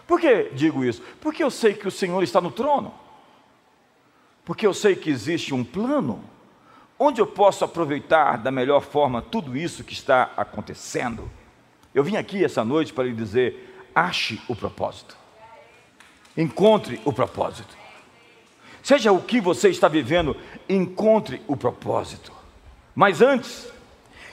Por 0.07 0.21
que 0.21 0.51
digo 0.53 0.85
isso? 0.85 1.03
Porque 1.21 1.43
eu 1.43 1.51
sei 1.51 1.73
que 1.73 1.89
o 1.89 1.91
Senhor 1.91 2.23
está 2.23 2.41
no 2.41 2.51
trono 2.51 2.93
porque 4.49 4.67
eu 4.67 4.73
sei 4.73 4.97
que 4.97 5.11
existe 5.11 5.53
um 5.53 5.63
plano 5.63 6.25
onde 6.99 7.21
eu 7.21 7.27
posso 7.27 7.67
aproveitar 7.67 8.39
da 8.39 8.51
melhor 8.51 8.81
forma 8.81 9.21
tudo 9.21 9.55
isso 9.55 9.85
que 9.85 9.93
está 9.93 10.33
acontecendo. 10.39 11.31
Eu 11.95 12.03
vim 12.03 12.17
aqui 12.17 12.43
essa 12.43 12.65
noite 12.65 12.91
para 12.95 13.05
lhe 13.05 13.13
dizer: 13.13 13.87
ache 13.95 14.41
o 14.49 14.57
propósito, 14.57 15.15
encontre 16.35 16.99
o 17.05 17.13
propósito. 17.13 17.77
Seja 18.89 19.13
o 19.13 19.21
que 19.21 19.39
você 19.39 19.69
está 19.69 19.87
vivendo, 19.87 20.35
encontre 20.67 21.43
o 21.47 21.55
propósito. 21.55 22.33
Mas 22.95 23.21
antes, 23.21 23.71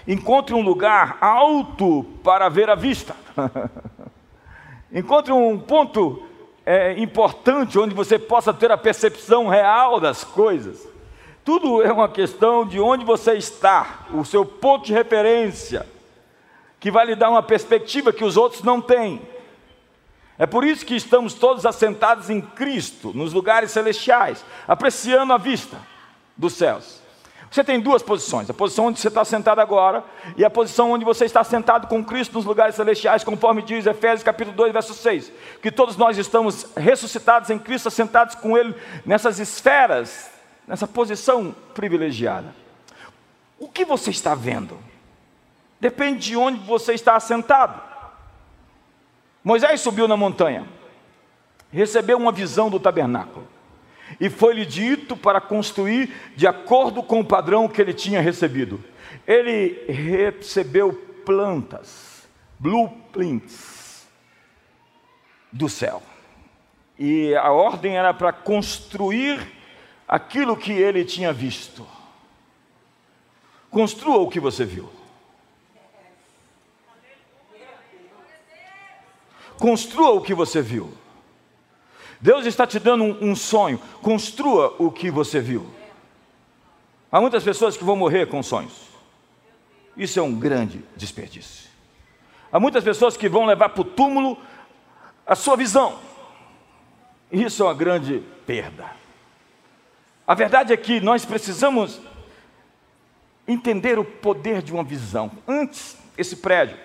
encontre 0.08 0.56
um 0.56 0.62
lugar 0.62 1.18
alto 1.20 2.06
para 2.24 2.48
ver 2.48 2.70
a 2.70 2.76
vista. 2.76 3.18
encontre 4.94 5.34
um 5.34 5.60
ponto 5.60 6.26
é, 6.66 6.94
importante, 6.98 7.78
onde 7.78 7.94
você 7.94 8.18
possa 8.18 8.54
ter 8.54 8.72
a 8.72 8.78
percepção 8.78 9.50
real 9.50 10.00
das 10.00 10.24
coisas. 10.24 10.88
Tudo 11.44 11.84
é 11.84 11.92
uma 11.92 12.08
questão 12.08 12.66
de 12.66 12.80
onde 12.80 13.04
você 13.04 13.34
está, 13.34 14.06
o 14.14 14.24
seu 14.24 14.46
ponto 14.46 14.86
de 14.86 14.94
referência, 14.94 15.86
que 16.80 16.90
vai 16.90 17.06
lhe 17.08 17.16
dar 17.18 17.30
uma 17.30 17.44
perspectiva 17.44 18.14
que 18.14 18.24
os 18.24 18.38
outros 18.38 18.64
não 18.64 18.80
têm. 18.80 19.22
É 20.38 20.46
por 20.46 20.66
isso 20.66 20.86
que 20.86 20.96
estamos 20.96 21.34
todos 21.34 21.66
assentados 21.66 22.30
em 22.30 22.42
Cristo, 22.42 23.12
nos 23.14 23.32
lugares 23.32 23.72
celestiais, 23.72 24.44
apreciando 24.68 25.32
a 25.32 25.38
vista 25.38 25.78
dos 26.36 26.54
céus. 26.54 27.02
Você 27.50 27.64
tem 27.64 27.80
duas 27.80 28.04
posições: 28.04 28.50
a 28.50 28.54
posição 28.54 28.88
onde 28.88 29.00
você 29.00 29.08
está 29.08 29.24
sentado 29.24 29.60
agora 29.62 30.04
e 30.36 30.44
a 30.44 30.50
posição 30.50 30.92
onde 30.92 31.06
você 31.06 31.24
está 31.24 31.42
sentado 31.42 31.88
com 31.88 32.04
Cristo 32.04 32.34
nos 32.34 32.44
lugares 32.44 32.76
celestiais, 32.76 33.24
conforme 33.24 33.62
diz 33.62 33.86
Efésios 33.86 34.24
capítulo 34.24 34.58
2, 34.58 34.74
verso 34.74 34.94
6. 34.94 35.32
Que 35.62 35.72
todos 35.72 35.96
nós 35.96 36.18
estamos 36.18 36.68
ressuscitados 36.76 37.50
em 37.50 37.58
Cristo, 37.58 37.88
assentados 37.88 38.36
com 38.36 38.58
Ele 38.58 38.76
nessas 39.06 39.40
esferas, 39.40 40.30
nessa 40.68 40.86
posição 40.86 41.56
privilegiada. 41.74 42.54
O 43.58 43.70
que 43.70 43.86
você 43.86 44.10
está 44.10 44.36
vendo? 44.36 44.78
Depende 45.80 46.28
de 46.28 46.36
onde 46.36 46.60
você 46.60 46.94
está 46.94 47.16
assentado. 47.16 47.95
Moisés 49.46 49.80
subiu 49.80 50.08
na 50.08 50.18
montanha, 50.18 50.68
recebeu 51.72 52.18
uma 52.18 52.32
visão 52.32 52.68
do 52.68 52.80
tabernáculo, 52.80 53.48
e 54.20 54.28
foi-lhe 54.28 54.66
dito 54.66 55.16
para 55.16 55.40
construir 55.40 56.12
de 56.36 56.48
acordo 56.48 57.04
com 57.04 57.20
o 57.20 57.26
padrão 57.26 57.68
que 57.68 57.80
ele 57.80 57.94
tinha 57.94 58.22
recebido. 58.22 58.84
Ele 59.28 59.86
recebeu 59.88 60.94
plantas, 61.24 62.28
blueprints 62.58 64.08
do 65.52 65.70
céu, 65.70 66.02
e 66.98 67.36
a 67.36 67.52
ordem 67.52 67.98
era 67.98 68.16
para 68.16 68.34
construir 68.34 69.40
aquilo 70.08 70.58
que 70.58 70.72
ele 70.72 71.06
tinha 71.06 71.32
visto. 71.32 71.86
Construa 73.70 74.18
o 74.18 74.30
que 74.30 74.40
você 74.40 74.66
viu. 74.66 74.90
Construa 79.66 80.12
o 80.12 80.22
que 80.22 80.36
você 80.36 80.62
viu. 80.62 80.94
Deus 82.22 82.46
está 82.46 82.68
te 82.68 82.78
dando 82.78 83.04
um, 83.04 83.32
um, 83.32 83.36
sonho. 83.36 83.80
Construa 84.00 84.76
o 84.78 84.92
que 84.92 85.10
você 85.10 85.40
viu. 85.40 85.66
Há 87.12 87.20
muitas 87.20 87.44
pessoas 87.44 87.76
que 87.76 87.84
vão 87.84 87.96
morrer 87.96 88.28
com 88.28 88.44
sonhos. 88.44 88.74
Isso 89.98 90.20
é 90.20 90.22
um 90.22 90.38
grande 90.38 90.86
desperdício. 90.96 91.68
Há 92.52 92.60
muitas 92.60 92.84
pessoas 92.84 93.18
que 93.18 93.28
vão 93.28 93.48
levar 93.48 93.70
para 93.70 93.82
o 93.82 93.86
túmulo 93.86 94.38
a 95.26 95.34
sua 95.34 95.58
visão. 95.58 95.98
Isso 97.32 97.64
é 97.64 97.66
uma 97.66 97.74
grande 97.74 98.22
perda. 98.46 98.92
A 100.28 100.36
verdade 100.36 100.74
é 100.74 100.78
que 100.78 101.02
nós 101.02 101.26
precisamos 101.26 102.00
entender 103.48 103.98
o 103.98 104.06
poder 104.06 104.62
de 104.62 104.72
uma 104.72 104.84
visão. 104.84 105.32
Antes, 105.48 105.98
esse 106.16 106.36
prédio, 106.36 106.78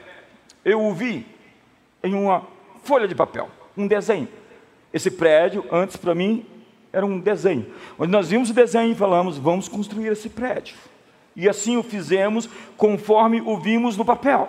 eu 0.64 0.82
o 0.82 0.94
vi 0.94 1.26
em 2.02 2.14
uma 2.14 2.58
folha 2.82 3.06
de 3.06 3.14
papel, 3.14 3.48
um 3.76 3.86
desenho. 3.86 4.28
Esse 4.92 5.10
prédio, 5.10 5.64
antes 5.70 5.96
para 5.96 6.14
mim, 6.14 6.44
era 6.92 7.06
um 7.06 7.18
desenho. 7.18 7.72
Onde 7.98 8.10
nós 8.10 8.28
vimos 8.28 8.50
o 8.50 8.54
desenho 8.54 8.92
e 8.92 8.96
falamos, 8.96 9.38
vamos 9.38 9.68
construir 9.68 10.08
esse 10.08 10.28
prédio. 10.28 10.76
E 11.36 11.48
assim 11.48 11.76
o 11.76 11.82
fizemos 11.82 12.48
conforme 12.76 13.40
o 13.40 13.56
vimos 13.56 13.96
no 13.96 14.04
papel. 14.04 14.48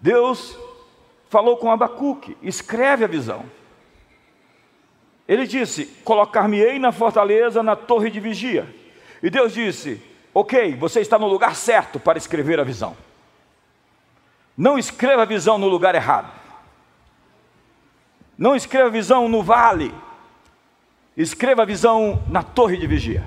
Deus 0.00 0.58
falou 1.28 1.56
com 1.56 1.70
Abacuque, 1.70 2.36
escreve 2.42 3.04
a 3.04 3.08
visão. 3.08 3.44
Ele 5.28 5.46
disse: 5.46 5.86
Colocar-me-ei 6.04 6.78
na 6.78 6.92
fortaleza, 6.92 7.62
na 7.62 7.76
torre 7.76 8.10
de 8.10 8.18
vigia. 8.18 8.66
E 9.22 9.30
Deus 9.30 9.52
disse: 9.52 10.02
Ok, 10.34 10.74
você 10.76 11.00
está 11.00 11.18
no 11.18 11.28
lugar 11.28 11.54
certo 11.54 12.00
para 12.00 12.18
escrever 12.18 12.58
a 12.58 12.64
visão. 12.64 12.96
Não 14.56 14.78
escreva 14.78 15.22
a 15.22 15.26
visão 15.26 15.58
no 15.58 15.68
lugar 15.68 15.94
errado. 15.94 16.41
Não 18.42 18.56
escreva 18.56 18.90
visão 18.90 19.28
no 19.28 19.40
vale, 19.40 19.94
escreva 21.16 21.64
visão 21.64 22.20
na 22.28 22.42
torre 22.42 22.76
de 22.76 22.88
vigia. 22.88 23.24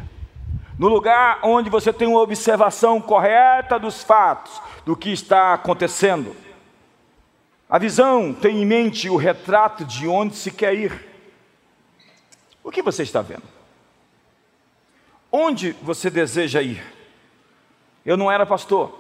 No 0.78 0.90
lugar 0.90 1.40
onde 1.42 1.70
você 1.70 1.94
tem 1.94 2.06
uma 2.06 2.20
observação 2.20 3.00
correta 3.00 3.80
dos 3.80 4.04
fatos, 4.04 4.62
do 4.86 4.94
que 4.94 5.14
está 5.14 5.54
acontecendo. 5.54 6.36
A 7.70 7.78
visão 7.78 8.34
tem 8.34 8.62
em 8.62 8.66
mente 8.66 9.10
o 9.10 9.16
retrato 9.16 9.86
de 9.86 10.06
onde 10.06 10.36
se 10.36 10.52
quer 10.52 10.74
ir. 10.76 11.08
O 12.62 12.70
que 12.70 12.82
você 12.82 13.04
está 13.04 13.22
vendo? 13.22 13.48
Onde 15.32 15.72
você 15.82 16.10
deseja 16.10 16.62
ir? 16.62 16.84
Eu 18.06 18.18
não 18.18 18.30
era 18.30 18.46
pastor, 18.46 19.00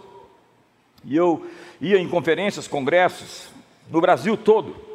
e 1.04 1.14
eu 1.14 1.46
ia 1.82 2.00
em 2.00 2.08
conferências, 2.08 2.70
congressos, 2.70 3.50
no 3.92 4.00
Brasil 4.00 4.38
todo 4.38 4.95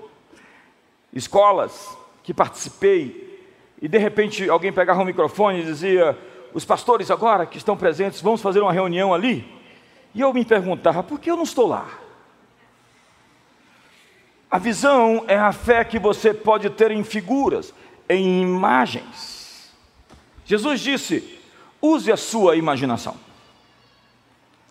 escolas 1.12 1.96
que 2.22 2.34
participei, 2.34 3.40
e 3.80 3.88
de 3.88 3.98
repente 3.98 4.48
alguém 4.48 4.72
pegava 4.72 5.00
um 5.00 5.04
microfone 5.04 5.60
e 5.60 5.64
dizia: 5.64 6.18
Os 6.52 6.64
pastores 6.64 7.10
agora 7.10 7.46
que 7.46 7.58
estão 7.58 7.76
presentes, 7.76 8.20
vamos 8.20 8.42
fazer 8.42 8.60
uma 8.60 8.72
reunião 8.72 9.12
ali. 9.14 9.60
E 10.14 10.20
eu 10.20 10.32
me 10.32 10.44
perguntava: 10.44 11.02
por 11.02 11.18
que 11.18 11.30
eu 11.30 11.36
não 11.36 11.44
estou 11.44 11.66
lá? 11.66 11.88
A 14.50 14.58
visão 14.58 15.24
é 15.28 15.36
a 15.36 15.52
fé 15.52 15.84
que 15.84 15.98
você 15.98 16.34
pode 16.34 16.68
ter 16.70 16.90
em 16.90 17.04
figuras, 17.04 17.72
em 18.08 18.42
imagens. 18.42 19.70
Jesus 20.44 20.80
disse: 20.80 21.38
use 21.80 22.10
a 22.10 22.16
sua 22.16 22.56
imaginação. 22.56 23.16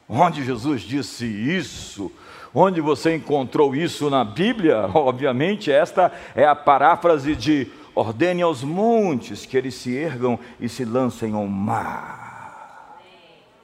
Onde 0.08 0.44
Jesus 0.44 0.82
disse 0.82 1.26
isso, 1.26 2.12
Onde 2.54 2.82
você 2.82 3.16
encontrou 3.16 3.76
isso 3.76 4.10
na 4.10 4.24
Bíblia? 4.24 4.90
Obviamente, 4.94 5.72
esta 5.72 6.12
é 6.36 6.46
a 6.46 6.56
paráfrase 6.56 7.36
de 7.36 7.68
ordene 7.94 8.42
aos 8.42 8.64
montes 8.64 9.46
que 9.46 9.58
eles 9.58 9.76
se 9.76 9.96
ergam 9.96 10.40
e 10.60 10.68
se 10.68 10.86
lancem 10.86 11.34
ao 11.34 11.46
mar. 11.46 12.98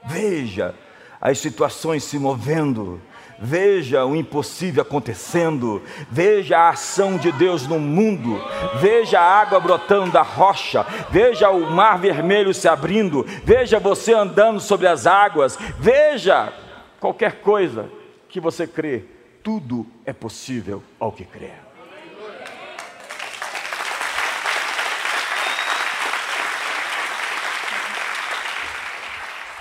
Veja 0.03 0.75
as 1.19 1.39
situações 1.39 2.03
se 2.03 2.19
movendo, 2.19 3.01
veja 3.39 4.05
o 4.05 4.15
impossível 4.15 4.83
acontecendo, 4.83 5.81
veja 6.11 6.57
a 6.57 6.69
ação 6.69 7.17
de 7.17 7.31
Deus 7.31 7.65
no 7.65 7.79
mundo, 7.79 8.39
veja 8.75 9.19
a 9.19 9.41
água 9.41 9.59
brotando 9.59 10.11
da 10.11 10.21
rocha, 10.21 10.85
veja 11.09 11.49
o 11.49 11.71
mar 11.71 11.97
vermelho 11.97 12.53
se 12.53 12.67
abrindo, 12.67 13.25
veja 13.43 13.79
você 13.79 14.13
andando 14.13 14.59
sobre 14.59 14.87
as 14.87 15.07
águas, 15.07 15.57
veja 15.79 16.53
qualquer 16.99 17.41
coisa 17.41 17.89
que 18.35 18.39
você 18.41 18.67
crê, 18.67 19.05
tudo 19.41 19.87
é 20.05 20.11
possível 20.11 20.83
ao 20.99 21.09
que 21.09 21.23
crê. 21.23 21.51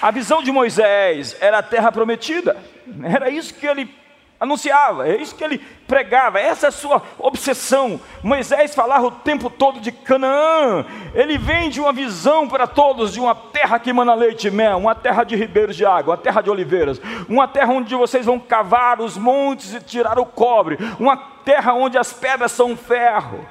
A 0.02 0.10
visão 0.10 0.42
de 0.42 0.50
Moisés 0.50 1.36
era 1.40 1.58
a 1.58 1.62
terra 1.62 1.92
prometida, 1.92 2.60
era 3.04 3.30
isso 3.30 3.54
que 3.54 3.64
ele 3.64 3.86
anunciava, 4.38 5.08
é 5.08 5.16
isso 5.16 5.34
que 5.34 5.44
ele 5.44 5.58
pregava, 5.86 6.38
essa 6.38 6.66
é 6.66 6.68
a 6.68 6.72
sua 6.72 7.02
obsessão. 7.18 8.00
Moisés 8.22 8.74
falava 8.74 9.06
o 9.06 9.10
tempo 9.10 9.48
todo 9.48 9.80
de 9.80 9.92
Canaã, 9.92 10.84
ele 11.14 11.38
vem 11.38 11.70
de 11.70 11.80
uma 11.80 11.92
visão 11.92 12.48
para 12.48 12.66
todos 12.66 13.12
de 13.12 13.20
uma 13.20 13.34
terra 13.34 13.78
que 13.78 13.90
emana 13.90 14.14
leite 14.14 14.48
e 14.48 14.50
mel, 14.50 14.78
uma 14.78 14.94
terra 14.94 15.24
de 15.24 15.36
ribeiros 15.36 15.76
de 15.76 15.86
água, 15.86 16.14
uma 16.14 16.22
terra 16.22 16.42
de 16.42 16.50
oliveiras, 16.50 17.00
uma 17.28 17.48
terra 17.48 17.72
onde 17.72 17.94
vocês 17.94 18.26
vão 18.26 18.38
cavar 18.38 19.00
os 19.00 19.16
montes 19.16 19.74
e 19.74 19.80
tirar 19.80 20.18
o 20.18 20.26
cobre, 20.26 20.78
uma 20.98 21.16
terra 21.16 21.72
onde 21.72 21.96
as 21.96 22.12
pedras 22.12 22.52
são 22.52 22.76
ferro. 22.76 23.46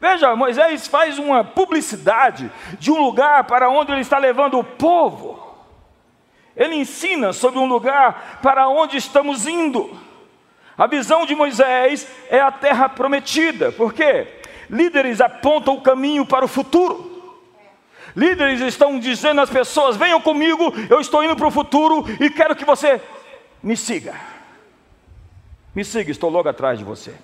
Veja, 0.00 0.36
Moisés 0.36 0.86
faz 0.86 1.18
uma 1.18 1.42
publicidade 1.42 2.52
de 2.78 2.90
um 2.90 3.00
lugar 3.00 3.44
para 3.44 3.70
onde 3.70 3.90
ele 3.90 4.02
está 4.02 4.18
levando 4.18 4.58
o 4.58 4.64
povo. 4.64 5.33
Ele 6.56 6.76
ensina 6.76 7.32
sobre 7.32 7.58
um 7.58 7.66
lugar 7.66 8.40
para 8.42 8.68
onde 8.68 8.96
estamos 8.96 9.46
indo. 9.46 9.96
A 10.76 10.86
visão 10.86 11.24
de 11.24 11.34
Moisés 11.34 12.06
é 12.28 12.40
a 12.40 12.50
terra 12.50 12.88
prometida, 12.88 13.70
por 13.72 13.92
quê? 13.92 14.26
Líderes 14.68 15.20
apontam 15.20 15.74
o 15.74 15.80
caminho 15.80 16.26
para 16.26 16.44
o 16.44 16.48
futuro. 16.48 17.12
Líderes 18.16 18.60
estão 18.60 18.98
dizendo 18.98 19.40
às 19.40 19.50
pessoas: 19.50 19.96
venham 19.96 20.20
comigo, 20.20 20.72
eu 20.88 21.00
estou 21.00 21.22
indo 21.22 21.36
para 21.36 21.46
o 21.46 21.50
futuro 21.50 22.04
e 22.20 22.30
quero 22.30 22.56
que 22.56 22.64
você 22.64 23.00
me 23.62 23.76
siga. 23.76 24.14
Me 25.74 25.84
siga, 25.84 26.10
estou 26.10 26.30
logo 26.30 26.48
atrás 26.48 26.78
de 26.78 26.84
você. 26.84 27.14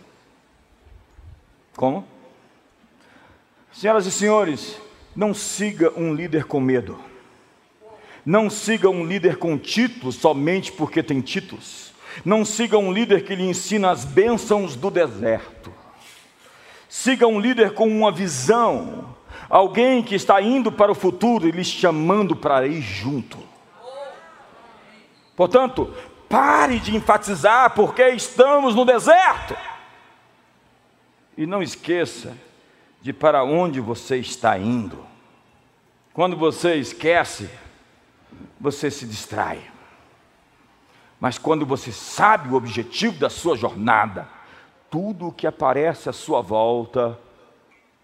Como? 1.77 2.07
Senhoras 3.73 4.07
e 4.07 4.11
senhores, 4.11 4.81
não 5.15 5.33
siga 5.33 5.93
um 5.97 6.13
líder 6.13 6.45
com 6.45 6.61
medo. 6.61 7.10
Não 8.25 8.51
siga 8.51 8.89
um 8.89 9.05
líder 9.05 9.37
com 9.37 9.57
títulos 9.57 10.17
somente 10.17 10.73
porque 10.73 11.03
tem 11.03 11.21
títulos. 11.21 11.93
Não 12.25 12.45
siga 12.45 12.77
um 12.77 12.93
líder 12.93 13.25
que 13.25 13.35
lhe 13.35 13.49
ensina 13.49 13.91
as 13.91 14.05
bênçãos 14.05 14.77
do 14.77 14.91
deserto. 14.91 15.73
Siga 16.89 17.27
um 17.27 17.39
líder 17.39 17.73
com 17.73 17.87
uma 17.87 18.11
visão, 18.11 19.15
alguém 19.49 20.03
que 20.03 20.15
está 20.15 20.43
indo 20.43 20.73
para 20.73 20.91
o 20.91 20.95
futuro 20.95 21.47
e 21.47 21.51
lhe 21.53 21.65
chamando 21.65 22.35
para 22.35 22.67
ir 22.67 22.83
junto. 22.83 23.39
Portanto, 25.37 25.95
Pare 26.31 26.79
de 26.79 26.95
enfatizar 26.95 27.75
porque 27.75 28.09
estamos 28.11 28.73
no 28.77 28.85
deserto. 28.85 29.57
E 31.37 31.45
não 31.45 31.61
esqueça 31.61 32.37
de 33.03 33.13
para 33.13 33.43
onde 33.43 33.81
você 33.81 34.19
está 34.19 34.57
indo. 34.57 35.05
Quando 36.13 36.37
você 36.37 36.77
esquece, 36.77 37.51
você 38.61 38.91
se 38.91 39.07
distrai. 39.07 39.63
Mas 41.19 41.39
quando 41.39 41.65
você 41.65 41.91
sabe 41.91 42.49
o 42.49 42.55
objetivo 42.55 43.19
da 43.19 43.31
sua 43.31 43.57
jornada, 43.57 44.29
tudo 44.91 45.29
o 45.29 45.33
que 45.33 45.47
aparece 45.47 46.09
à 46.09 46.13
sua 46.13 46.43
volta 46.43 47.19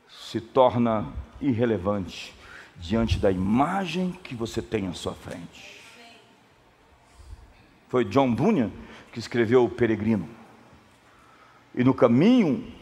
se 0.08 0.40
torna 0.40 1.06
irrelevante 1.40 2.34
diante 2.76 3.18
da 3.18 3.30
imagem 3.30 4.12
que 4.22 4.34
você 4.34 4.62
tem 4.62 4.86
à 4.86 4.94
sua 4.94 5.14
frente. 5.14 5.80
Foi 7.88 8.04
John 8.04 8.34
Bunyan 8.34 8.70
que 9.12 9.18
escreveu 9.18 9.64
O 9.64 9.70
Peregrino. 9.70 10.28
E 11.74 11.82
no 11.84 11.94
caminho 11.94 12.72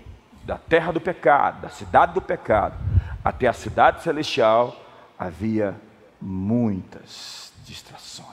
da 0.45 0.59
terra 0.59 0.93
do 0.93 1.01
pecado, 1.01 1.63
da 1.63 1.69
cidade 1.69 2.15
do 2.15 2.21
pecado, 2.23 2.77
até 3.25 3.47
a 3.47 3.53
cidade 3.53 4.03
celestial, 4.03 4.77
havia 5.19 5.81
muitas 6.21 7.54
distrações. 7.65 8.29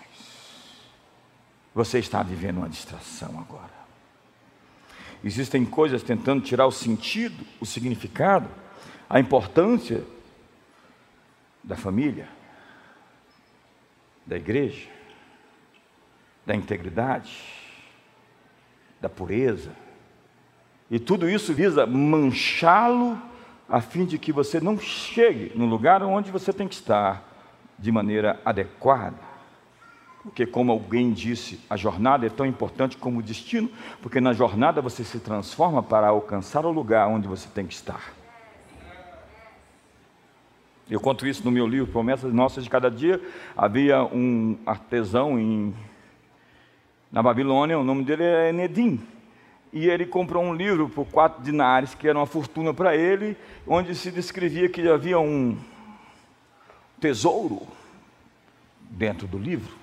Você 1.74 2.00
está 2.00 2.22
vivendo 2.22 2.58
uma 2.58 2.70
distração 2.70 3.39
agora. 3.39 3.82
Existem 5.24 5.65
coisas 5.65 6.04
tentando 6.04 6.44
tirar 6.44 6.65
o 6.65 6.72
sentido, 6.72 7.46
o 7.60 7.65
significado, 7.65 8.50
a 9.10 9.20
importância 9.20 10.04
da 11.63 11.76
família, 11.76 12.28
da 14.26 14.36
igreja, 14.36 14.89
da 16.46 16.56
integridade, 16.56 17.32
da 19.00 19.10
pureza. 19.10 19.72
E 20.89 21.00
tudo 21.00 21.30
isso 21.30 21.54
visa 21.54 21.86
manchá-lo 21.86 23.22
a 23.70 23.80
fim 23.80 24.06
de 24.06 24.17
que 24.17 24.34
você 24.34 24.60
não 24.60 24.78
chegue 24.78 25.52
no 25.56 25.65
lugar 25.65 26.04
onde 26.04 26.32
você 26.32 26.52
tem 26.52 26.67
que 26.67 26.76
estar 26.76 27.31
de 27.82 27.91
maneira 27.91 28.39
adequada. 28.46 29.32
Porque, 30.24 30.46
como 30.46 30.72
alguém 30.72 31.12
disse, 31.12 31.60
a 31.67 31.76
jornada 31.76 32.28
é 32.28 32.30
tão 32.30 32.46
importante 32.46 32.96
como 32.96 33.20
o 33.20 33.24
destino, 33.24 33.72
porque 34.04 34.22
na 34.22 34.34
jornada 34.34 34.80
você 34.80 35.04
se 35.04 35.20
transforma 35.20 35.82
para 35.82 36.10
alcançar 36.10 36.63
o 36.63 36.72
lugar 36.72 37.08
onde 37.08 37.28
você 37.28 37.50
tem 37.50 37.65
que 37.65 37.74
estar. 37.74 38.13
Eu 40.88 41.00
conto 41.00 41.26
isso 41.26 41.44
no 41.44 41.52
meu 41.52 41.65
livro, 41.65 41.91
Promessas 41.91 42.32
Nossas 42.32 42.63
de 42.63 42.70
Cada 42.70 42.91
Dia. 42.91 43.20
Havia 43.58 44.04
um 44.04 44.58
artesão 44.65 45.39
em, 45.39 45.74
na 47.12 47.24
Babilônia, 47.24 47.80
o 47.80 47.84
nome 47.84 48.04
dele 48.04 48.24
é 48.24 48.50
Enedim. 48.50 49.02
E 49.74 49.88
ele 49.88 50.06
comprou 50.06 50.44
um 50.44 50.54
livro 50.54 50.89
por 50.89 51.06
quatro 51.06 51.41
dinares, 51.41 51.96
que 51.96 52.08
era 52.08 52.20
uma 52.20 52.26
fortuna 52.28 52.74
para 52.74 52.96
ele, 52.96 53.38
onde 53.65 53.96
se 53.96 54.12
descrevia 54.12 54.67
que 54.67 54.88
havia 54.88 55.17
um 55.17 55.58
tesouro 57.02 57.68
dentro 58.80 59.28
do 59.28 59.38
livro, 59.38 59.74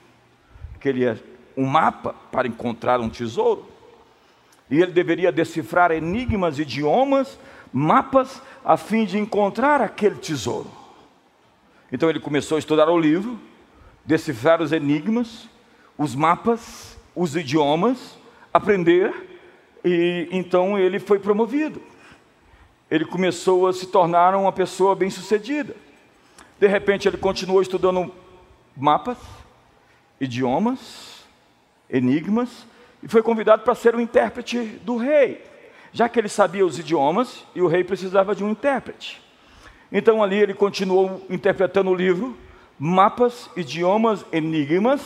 que 0.80 0.88
ele 0.88 1.04
é 1.04 1.18
um 1.56 1.66
mapa 1.66 2.14
para 2.30 2.46
encontrar 2.46 3.00
um 3.00 3.08
tesouro. 3.10 3.66
E 4.70 4.80
ele 4.80 4.92
deveria 4.92 5.32
decifrar 5.32 5.90
enigmas, 5.90 6.58
idiomas, 6.58 7.38
mapas, 7.72 8.40
a 8.64 8.76
fim 8.76 9.04
de 9.04 9.18
encontrar 9.18 9.80
aquele 9.80 10.16
tesouro. 10.16 10.70
Então 11.90 12.08
ele 12.08 12.20
começou 12.20 12.56
a 12.56 12.58
estudar 12.58 12.88
o 12.88 12.98
livro, 12.98 13.38
decifrar 14.04 14.62
os 14.62 14.72
enigmas, 14.72 15.48
os 15.96 16.14
mapas, 16.14 16.96
os 17.16 17.34
idiomas, 17.34 18.16
aprender, 18.54 19.12
e 19.84 20.28
então 20.30 20.78
ele 20.78 21.00
foi 21.00 21.18
promovido. 21.18 21.82
Ele 22.90 23.04
começou 23.04 23.66
a 23.66 23.72
se 23.72 23.86
tornar 23.86 24.34
uma 24.36 24.52
pessoa 24.52 24.94
bem-sucedida. 24.94 25.74
De 26.58 26.66
repente 26.66 27.06
ele 27.06 27.16
continuou 27.16 27.62
estudando 27.62 28.12
mapas, 28.76 29.18
idiomas, 30.20 31.24
enigmas, 31.88 32.66
e 33.02 33.08
foi 33.08 33.22
convidado 33.22 33.62
para 33.62 33.74
ser 33.74 33.94
o 33.94 34.00
intérprete 34.00 34.58
do 34.82 34.96
rei, 34.96 35.44
já 35.92 36.08
que 36.08 36.18
ele 36.18 36.28
sabia 36.28 36.66
os 36.66 36.78
idiomas 36.78 37.44
e 37.54 37.62
o 37.62 37.68
rei 37.68 37.84
precisava 37.84 38.34
de 38.34 38.42
um 38.42 38.50
intérprete. 38.50 39.22
Então 39.90 40.22
ali 40.22 40.36
ele 40.36 40.52
continuou 40.52 41.24
interpretando 41.30 41.90
o 41.90 41.94
livro, 41.94 42.36
mapas, 42.78 43.48
idiomas, 43.56 44.24
enigmas. 44.32 45.00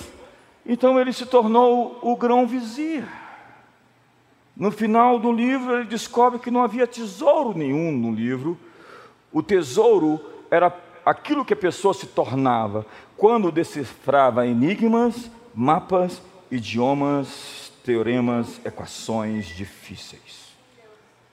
Então 0.66 0.98
ele 0.98 1.12
se 1.12 1.26
tornou 1.26 1.98
o 2.02 2.16
grão-vizir. 2.16 3.04
No 4.56 4.70
final 4.70 5.18
do 5.18 5.32
livro 5.32 5.76
ele 5.76 5.84
descobre 5.84 6.38
que 6.38 6.50
não 6.50 6.62
havia 6.62 6.86
tesouro 6.86 7.56
nenhum 7.56 7.92
no 7.92 8.12
livro. 8.12 8.58
O 9.32 9.42
tesouro 9.42 10.20
era 10.50 10.70
aquilo 11.04 11.44
que 11.44 11.54
a 11.54 11.56
pessoa 11.56 11.94
se 11.94 12.06
tornava 12.06 12.86
quando 13.16 13.52
decifrava 13.52 14.46
enigmas, 14.46 15.30
mapas, 15.54 16.22
idiomas, 16.50 17.72
teoremas, 17.84 18.60
equações 18.64 19.46
difíceis. 19.46 20.52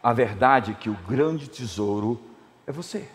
A 0.02 0.14
verdade 0.14 0.72
é 0.72 0.76
que 0.76 0.90
o 0.90 0.98
grande 1.08 1.50
tesouro 1.50 2.20
é 2.66 2.72
você 2.72 3.08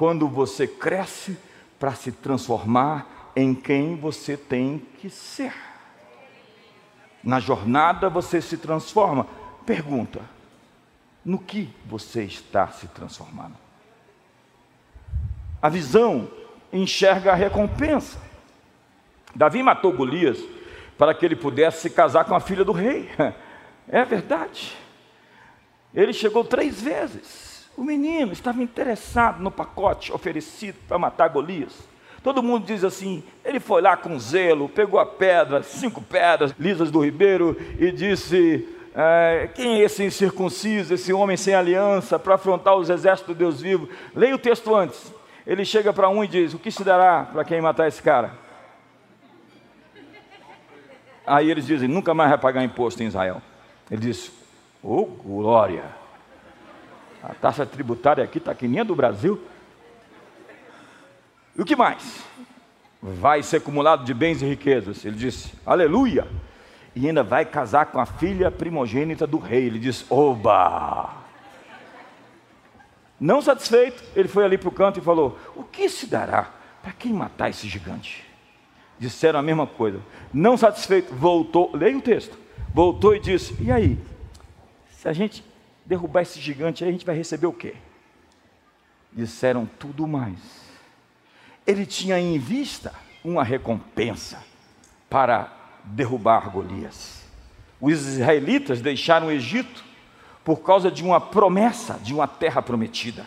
quando 0.00 0.26
você 0.26 0.66
cresce 0.66 1.36
para 1.78 1.92
se 1.92 2.10
transformar 2.10 3.32
em 3.36 3.54
quem 3.54 3.96
você 3.96 4.34
tem 4.34 4.78
que 4.98 5.10
ser. 5.10 5.52
Na 7.22 7.38
jornada 7.38 8.08
você 8.08 8.40
se 8.40 8.56
transforma. 8.56 9.26
Pergunta: 9.66 10.22
no 11.22 11.38
que 11.38 11.68
você 11.84 12.24
está 12.24 12.68
se 12.68 12.88
transformando? 12.88 13.56
A 15.62 15.68
visão 15.68 16.28
enxerga 16.72 17.32
a 17.32 17.34
recompensa. 17.34 18.18
Davi 19.34 19.62
matou 19.62 19.92
Golias 19.92 20.42
para 20.96 21.14
que 21.14 21.24
ele 21.24 21.36
pudesse 21.36 21.82
se 21.82 21.90
casar 21.90 22.24
com 22.24 22.34
a 22.34 22.40
filha 22.40 22.64
do 22.64 22.72
rei. 22.72 23.08
É 23.92 24.04
verdade. 24.04 24.76
Ele 25.92 26.12
chegou 26.12 26.44
três 26.44 26.80
vezes. 26.80 27.68
O 27.76 27.82
menino 27.82 28.32
estava 28.32 28.62
interessado 28.62 29.42
no 29.42 29.50
pacote 29.50 30.12
oferecido 30.12 30.76
para 30.86 30.96
matar 30.96 31.26
Golias. 31.28 31.76
Todo 32.22 32.42
mundo 32.42 32.66
diz 32.66 32.84
assim: 32.84 33.24
ele 33.44 33.58
foi 33.58 33.82
lá 33.82 33.96
com 33.96 34.16
zelo, 34.16 34.68
pegou 34.68 35.00
a 35.00 35.06
pedra, 35.06 35.64
cinco 35.64 36.00
pedras 36.00 36.54
lisas 36.56 36.90
do 36.90 37.00
ribeiro, 37.00 37.56
e 37.80 37.90
disse: 37.90 38.68
é, 38.94 39.48
Quem 39.54 39.80
é 39.80 39.84
esse 39.84 40.04
incircunciso, 40.04 40.94
esse 40.94 41.12
homem 41.12 41.36
sem 41.36 41.54
aliança, 41.54 42.18
para 42.18 42.34
afrontar 42.34 42.76
os 42.76 42.90
exércitos 42.90 43.34
do 43.34 43.38
Deus 43.38 43.60
vivo? 43.60 43.88
Leia 44.14 44.36
o 44.36 44.38
texto 44.38 44.72
antes. 44.74 45.12
Ele 45.46 45.64
chega 45.64 45.92
para 45.92 46.08
um 46.08 46.22
e 46.22 46.28
diz: 46.28 46.54
O 46.54 46.58
que 46.58 46.70
se 46.70 46.84
dará 46.84 47.24
para 47.24 47.44
quem 47.44 47.60
matar 47.60 47.88
esse 47.88 48.02
cara? 48.02 48.32
Aí 51.26 51.50
eles 51.50 51.66
dizem: 51.66 51.88
Nunca 51.88 52.14
mais 52.14 52.30
vai 52.30 52.38
pagar 52.38 52.64
imposto 52.64 53.02
em 53.02 53.06
Israel. 53.06 53.40
Ele 53.90 54.00
diz: 54.00 54.32
Oh, 54.82 55.04
glória! 55.04 55.84
A 57.22 57.34
taxa 57.34 57.66
tributária 57.66 58.24
aqui 58.24 58.38
está 58.38 58.54
que 58.54 58.66
nem 58.66 58.80
a 58.80 58.84
do 58.84 58.94
Brasil. 58.94 59.40
E 61.56 61.60
o 61.60 61.64
que 61.64 61.76
mais? 61.76 62.24
Vai 63.02 63.42
ser 63.42 63.58
acumulado 63.58 64.04
de 64.04 64.14
bens 64.14 64.40
e 64.40 64.46
riquezas. 64.46 65.04
Ele 65.04 65.16
disse, 65.16 65.52
aleluia. 65.64 66.26
E 66.94 67.06
ainda 67.06 67.22
vai 67.22 67.44
casar 67.44 67.86
com 67.86 68.00
a 68.00 68.06
filha 68.06 68.50
primogênita 68.50 69.26
do 69.26 69.38
rei. 69.38 69.66
Ele 69.66 69.78
disse, 69.78 70.04
oba. 70.08 71.19
Não 73.20 73.42
satisfeito, 73.42 74.02
ele 74.16 74.28
foi 74.28 74.44
ali 74.44 74.56
para 74.56 74.70
o 74.70 74.72
canto 74.72 74.98
e 74.98 75.02
falou: 75.02 75.38
O 75.54 75.62
que 75.62 75.88
se 75.90 76.06
dará 76.06 76.50
para 76.82 76.92
quem 76.92 77.12
matar 77.12 77.50
esse 77.50 77.68
gigante? 77.68 78.24
Disseram 78.98 79.38
a 79.38 79.42
mesma 79.42 79.66
coisa. 79.66 80.00
Não 80.32 80.56
satisfeito, 80.56 81.14
voltou, 81.14 81.70
leia 81.74 81.98
o 81.98 82.00
texto. 82.00 82.38
Voltou 82.72 83.14
e 83.14 83.20
disse: 83.20 83.54
E 83.60 83.70
aí? 83.70 83.98
Se 84.90 85.06
a 85.06 85.12
gente 85.12 85.44
derrubar 85.84 86.22
esse 86.22 86.40
gigante, 86.40 86.82
a 86.82 86.90
gente 86.90 87.04
vai 87.04 87.14
receber 87.14 87.46
o 87.46 87.52
quê? 87.52 87.74
Disseram 89.12 89.68
tudo 89.78 90.06
mais. 90.08 90.38
Ele 91.66 91.84
tinha 91.84 92.18
em 92.18 92.38
vista 92.38 92.94
uma 93.22 93.44
recompensa 93.44 94.42
para 95.10 95.52
derrubar 95.84 96.50
Golias. 96.50 97.24
Os 97.80 98.06
israelitas 98.06 98.80
deixaram 98.80 99.26
o 99.26 99.30
Egito 99.30 99.89
por 100.50 100.62
causa 100.62 100.90
de 100.90 101.04
uma 101.04 101.20
promessa 101.20 101.96
de 102.02 102.12
uma 102.12 102.26
terra 102.26 102.60
prometida. 102.60 103.24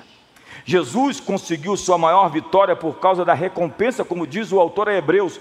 Jesus 0.65 1.21
conseguiu 1.21 1.77
sua 1.77 1.97
maior 1.97 2.29
vitória 2.29 2.75
por 2.75 2.99
causa 2.99 3.23
da 3.23 3.33
recompensa, 3.33 4.03
como 4.03 4.27
diz 4.27 4.51
o 4.51 4.59
autor 4.59 4.89
a 4.89 4.93
Hebreus, 4.93 5.39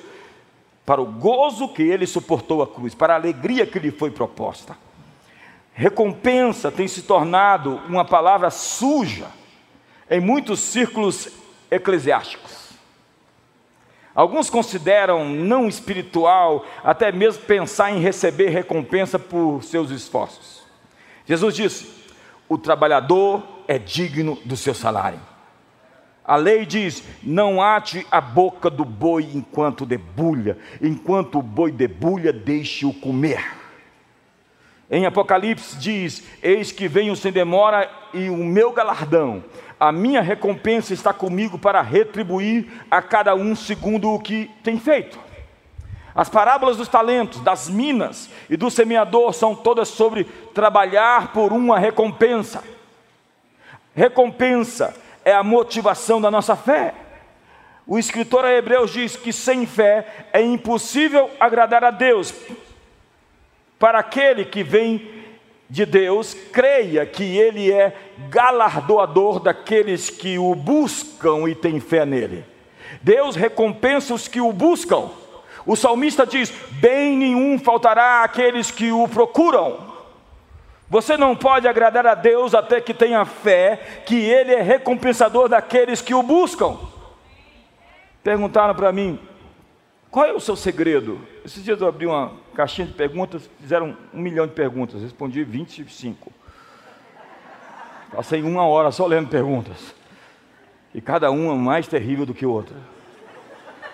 para 0.86 1.02
o 1.02 1.06
gozo 1.06 1.66
que 1.66 1.82
ele 1.82 2.06
suportou 2.06 2.62
a 2.62 2.68
cruz, 2.68 2.94
para 2.94 3.14
a 3.14 3.16
alegria 3.16 3.66
que 3.66 3.80
lhe 3.80 3.90
foi 3.90 4.12
proposta. 4.12 4.78
Recompensa 5.72 6.70
tem 6.70 6.86
se 6.86 7.02
tornado 7.02 7.80
uma 7.88 8.04
palavra 8.04 8.48
suja 8.48 9.26
em 10.08 10.20
muitos 10.20 10.60
círculos 10.60 11.30
eclesiásticos. 11.68 12.68
Alguns 14.14 14.48
consideram 14.48 15.28
não 15.28 15.66
espiritual 15.66 16.64
até 16.84 17.10
mesmo 17.10 17.42
pensar 17.42 17.90
em 17.90 17.98
receber 17.98 18.50
recompensa 18.50 19.18
por 19.18 19.64
seus 19.64 19.90
esforços. 19.90 20.61
Jesus 21.26 21.54
disse: 21.54 22.02
o 22.48 22.58
trabalhador 22.58 23.42
é 23.66 23.78
digno 23.78 24.38
do 24.44 24.56
seu 24.56 24.74
salário. 24.74 25.20
A 26.24 26.36
lei 26.36 26.66
diz: 26.66 27.02
não 27.22 27.62
ate 27.62 28.06
a 28.10 28.20
boca 28.20 28.68
do 28.68 28.84
boi 28.84 29.28
enquanto 29.34 29.86
debulha, 29.86 30.58
enquanto 30.80 31.38
o 31.38 31.42
boi 31.42 31.72
debulha, 31.72 32.32
deixe-o 32.32 32.92
comer. 32.92 33.42
Em 34.90 35.06
Apocalipse 35.06 35.78
diz: 35.78 36.22
Eis 36.42 36.70
que 36.70 36.86
venho 36.86 37.16
sem 37.16 37.32
demora 37.32 37.90
e 38.12 38.28
o 38.28 38.36
meu 38.36 38.72
galardão, 38.72 39.42
a 39.80 39.90
minha 39.90 40.20
recompensa 40.20 40.92
está 40.92 41.12
comigo 41.12 41.58
para 41.58 41.80
retribuir 41.80 42.68
a 42.90 43.00
cada 43.00 43.34
um 43.34 43.56
segundo 43.56 44.10
o 44.12 44.20
que 44.20 44.50
tem 44.62 44.78
feito. 44.78 45.18
As 46.14 46.28
parábolas 46.28 46.76
dos 46.76 46.88
talentos, 46.88 47.40
das 47.40 47.68
minas 47.68 48.28
e 48.50 48.56
do 48.56 48.70
semeador 48.70 49.32
são 49.32 49.54
todas 49.54 49.88
sobre 49.88 50.24
trabalhar 50.54 51.32
por 51.32 51.52
uma 51.52 51.78
recompensa. 51.78 52.62
Recompensa 53.94 54.94
é 55.24 55.32
a 55.32 55.42
motivação 55.42 56.20
da 56.20 56.30
nossa 56.30 56.54
fé. 56.54 56.94
O 57.86 57.98
escritor 57.98 58.44
a 58.44 58.52
Hebreus 58.52 58.92
diz 58.92 59.16
que 59.16 59.32
sem 59.32 59.66
fé 59.66 60.28
é 60.32 60.42
impossível 60.42 61.30
agradar 61.40 61.82
a 61.82 61.90
Deus, 61.90 62.32
para 63.78 63.98
aquele 63.98 64.44
que 64.44 64.62
vem 64.62 65.22
de 65.68 65.86
Deus, 65.86 66.34
creia 66.52 67.04
que 67.06 67.24
Ele 67.36 67.72
é 67.72 67.96
galardoador 68.28 69.40
daqueles 69.40 70.10
que 70.10 70.38
o 70.38 70.54
buscam 70.54 71.48
e 71.48 71.54
têm 71.54 71.80
fé 71.80 72.04
nele. 72.04 72.44
Deus 73.00 73.34
recompensa 73.34 74.12
os 74.14 74.28
que 74.28 74.40
o 74.40 74.52
buscam. 74.52 75.10
O 75.66 75.76
salmista 75.76 76.26
diz: 76.26 76.50
Bem 76.72 77.16
nenhum 77.16 77.58
faltará 77.58 78.22
àqueles 78.22 78.70
que 78.70 78.90
o 78.90 79.06
procuram. 79.08 79.92
Você 80.88 81.16
não 81.16 81.34
pode 81.34 81.66
agradar 81.66 82.06
a 82.06 82.14
Deus 82.14 82.54
até 82.54 82.80
que 82.80 82.92
tenha 82.92 83.24
fé 83.24 84.02
que 84.04 84.14
Ele 84.14 84.52
é 84.52 84.60
recompensador 84.60 85.48
daqueles 85.48 86.02
que 86.02 86.14
o 86.14 86.22
buscam. 86.22 86.76
Perguntaram 88.22 88.74
para 88.74 88.92
mim, 88.92 89.18
qual 90.10 90.26
é 90.26 90.32
o 90.34 90.40
seu 90.40 90.54
segredo? 90.54 91.18
Esses 91.44 91.64
dias 91.64 91.80
eu 91.80 91.88
abri 91.88 92.06
uma 92.06 92.34
caixinha 92.54 92.86
de 92.86 92.92
perguntas, 92.92 93.48
fizeram 93.58 93.96
um 94.12 94.20
milhão 94.20 94.46
de 94.46 94.52
perguntas, 94.52 95.00
respondi 95.00 95.42
25. 95.42 96.30
Passei 98.14 98.42
uma 98.42 98.66
hora 98.66 98.90
só 98.90 99.06
lendo 99.06 99.30
perguntas. 99.30 99.94
E 100.94 101.00
cada 101.00 101.30
uma 101.30 101.56
mais 101.56 101.88
terrível 101.88 102.26
do 102.26 102.34
que 102.34 102.44
outra. 102.44 102.76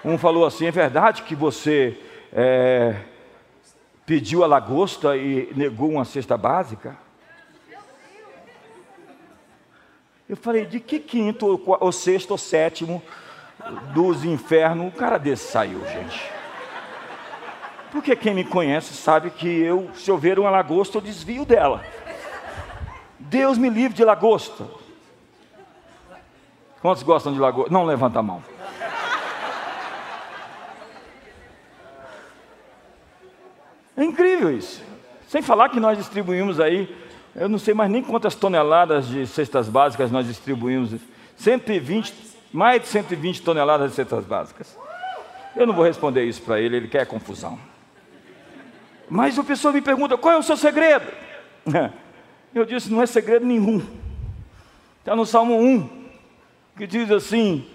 Um 0.04 0.16
falou 0.16 0.46
assim: 0.46 0.66
é 0.66 0.70
verdade 0.70 1.22
que 1.22 1.34
você 1.34 1.98
é, 2.32 2.96
pediu 4.06 4.44
a 4.44 4.46
lagosta 4.46 5.16
e 5.16 5.52
negou 5.54 5.90
uma 5.90 6.04
cesta 6.04 6.36
básica? 6.36 6.96
Eu 10.28 10.36
falei: 10.36 10.66
de 10.66 10.78
que 10.80 10.98
quinto, 10.98 11.60
ou 11.66 11.92
sexto, 11.92 12.32
ou 12.32 12.38
sétimo 12.38 13.02
dos 13.92 14.24
infernos, 14.24 14.86
um 14.86 14.90
cara 14.90 15.18
desse 15.18 15.50
saiu, 15.50 15.80
gente. 15.86 16.30
Porque 17.90 18.14
quem 18.14 18.34
me 18.34 18.44
conhece 18.44 18.94
sabe 18.94 19.30
que 19.30 19.48
eu, 19.48 19.90
se 19.94 20.10
eu 20.10 20.18
ver 20.18 20.38
uma 20.38 20.50
lagosta, 20.50 20.98
eu 20.98 21.02
desvio 21.02 21.44
dela. 21.44 21.82
Deus 23.18 23.56
me 23.58 23.68
livre 23.68 23.96
de 23.96 24.04
lagosta. 24.04 24.66
Quantos 26.80 27.02
gostam 27.02 27.32
de 27.32 27.38
lagosta? 27.38 27.72
Não 27.72 27.84
levanta 27.84 28.18
a 28.18 28.22
mão. 28.22 28.42
É 33.98 34.04
incrível 34.04 34.56
isso. 34.56 34.80
Sem 35.26 35.42
falar 35.42 35.68
que 35.68 35.80
nós 35.80 35.98
distribuímos 35.98 36.60
aí, 36.60 36.96
eu 37.34 37.48
não 37.48 37.58
sei 37.58 37.74
mais 37.74 37.90
nem 37.90 38.02
quantas 38.02 38.36
toneladas 38.36 39.08
de 39.08 39.26
cestas 39.26 39.68
básicas 39.68 40.12
nós 40.12 40.26
distribuímos. 40.26 40.92
120 41.36 42.28
mais 42.52 42.80
de 42.80 42.88
120 42.88 43.42
toneladas 43.42 43.90
de 43.90 43.96
cestas 43.96 44.24
básicas. 44.24 44.78
Eu 45.56 45.66
não 45.66 45.74
vou 45.74 45.84
responder 45.84 46.24
isso 46.24 46.40
para 46.42 46.60
ele, 46.60 46.76
ele 46.76 46.88
quer 46.88 47.06
confusão. 47.06 47.58
Mas 49.08 49.36
o 49.36 49.44
pessoal 49.44 49.74
me 49.74 49.80
pergunta: 49.80 50.16
qual 50.16 50.34
é 50.34 50.38
o 50.38 50.42
seu 50.42 50.56
segredo? 50.56 51.06
Eu 52.54 52.64
disse: 52.64 52.90
não 52.90 53.02
é 53.02 53.06
segredo 53.06 53.44
nenhum. 53.44 53.84
Está 55.00 55.16
no 55.16 55.26
Salmo 55.26 55.60
1, 55.60 55.88
que 56.76 56.86
diz 56.86 57.10
assim: 57.10 57.66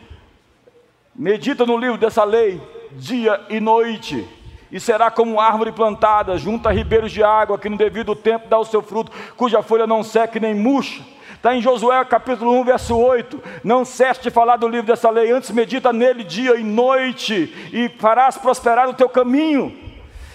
medita 1.14 1.66
no 1.66 1.78
livro 1.78 1.98
dessa 1.98 2.24
lei, 2.24 2.62
dia 2.94 3.46
e 3.50 3.60
noite, 3.60 4.28
e 4.74 4.80
será 4.80 5.10
como 5.10 5.40
árvore 5.40 5.72
plantada 5.72 6.38
junto 6.38 6.68
a 6.68 6.72
ribeiros 6.74 7.14
de 7.14 7.24
água, 7.24 7.58
que 7.58 7.70
no 7.70 7.78
devido 7.78 8.14
tempo 8.14 8.50
dá 8.50 8.60
o 8.60 8.66
seu 8.66 8.82
fruto, 8.82 9.12
cuja 9.38 9.64
folha 9.64 9.88
não 9.88 10.04
seca 10.04 10.40
nem 10.40 10.54
murcha 10.54 11.14
Está 11.44 11.54
em 11.54 11.62
Josué 11.62 12.02
capítulo 12.06 12.58
1, 12.62 12.64
verso 12.64 12.98
8. 12.98 13.44
Não 13.66 13.84
cesse 13.84 14.22
de 14.22 14.32
falar 14.32 14.56
do 14.56 14.66
livro 14.66 14.88
dessa 14.88 15.10
lei, 15.10 15.30
antes 15.30 15.52
medita 15.52 15.92
nele 15.92 16.24
dia 16.24 16.56
e 16.56 16.64
noite, 16.64 17.54
e 17.74 17.90
farás 18.00 18.38
prosperar 18.38 18.88
o 18.88 18.94
teu 18.94 19.10
caminho. 19.10 19.78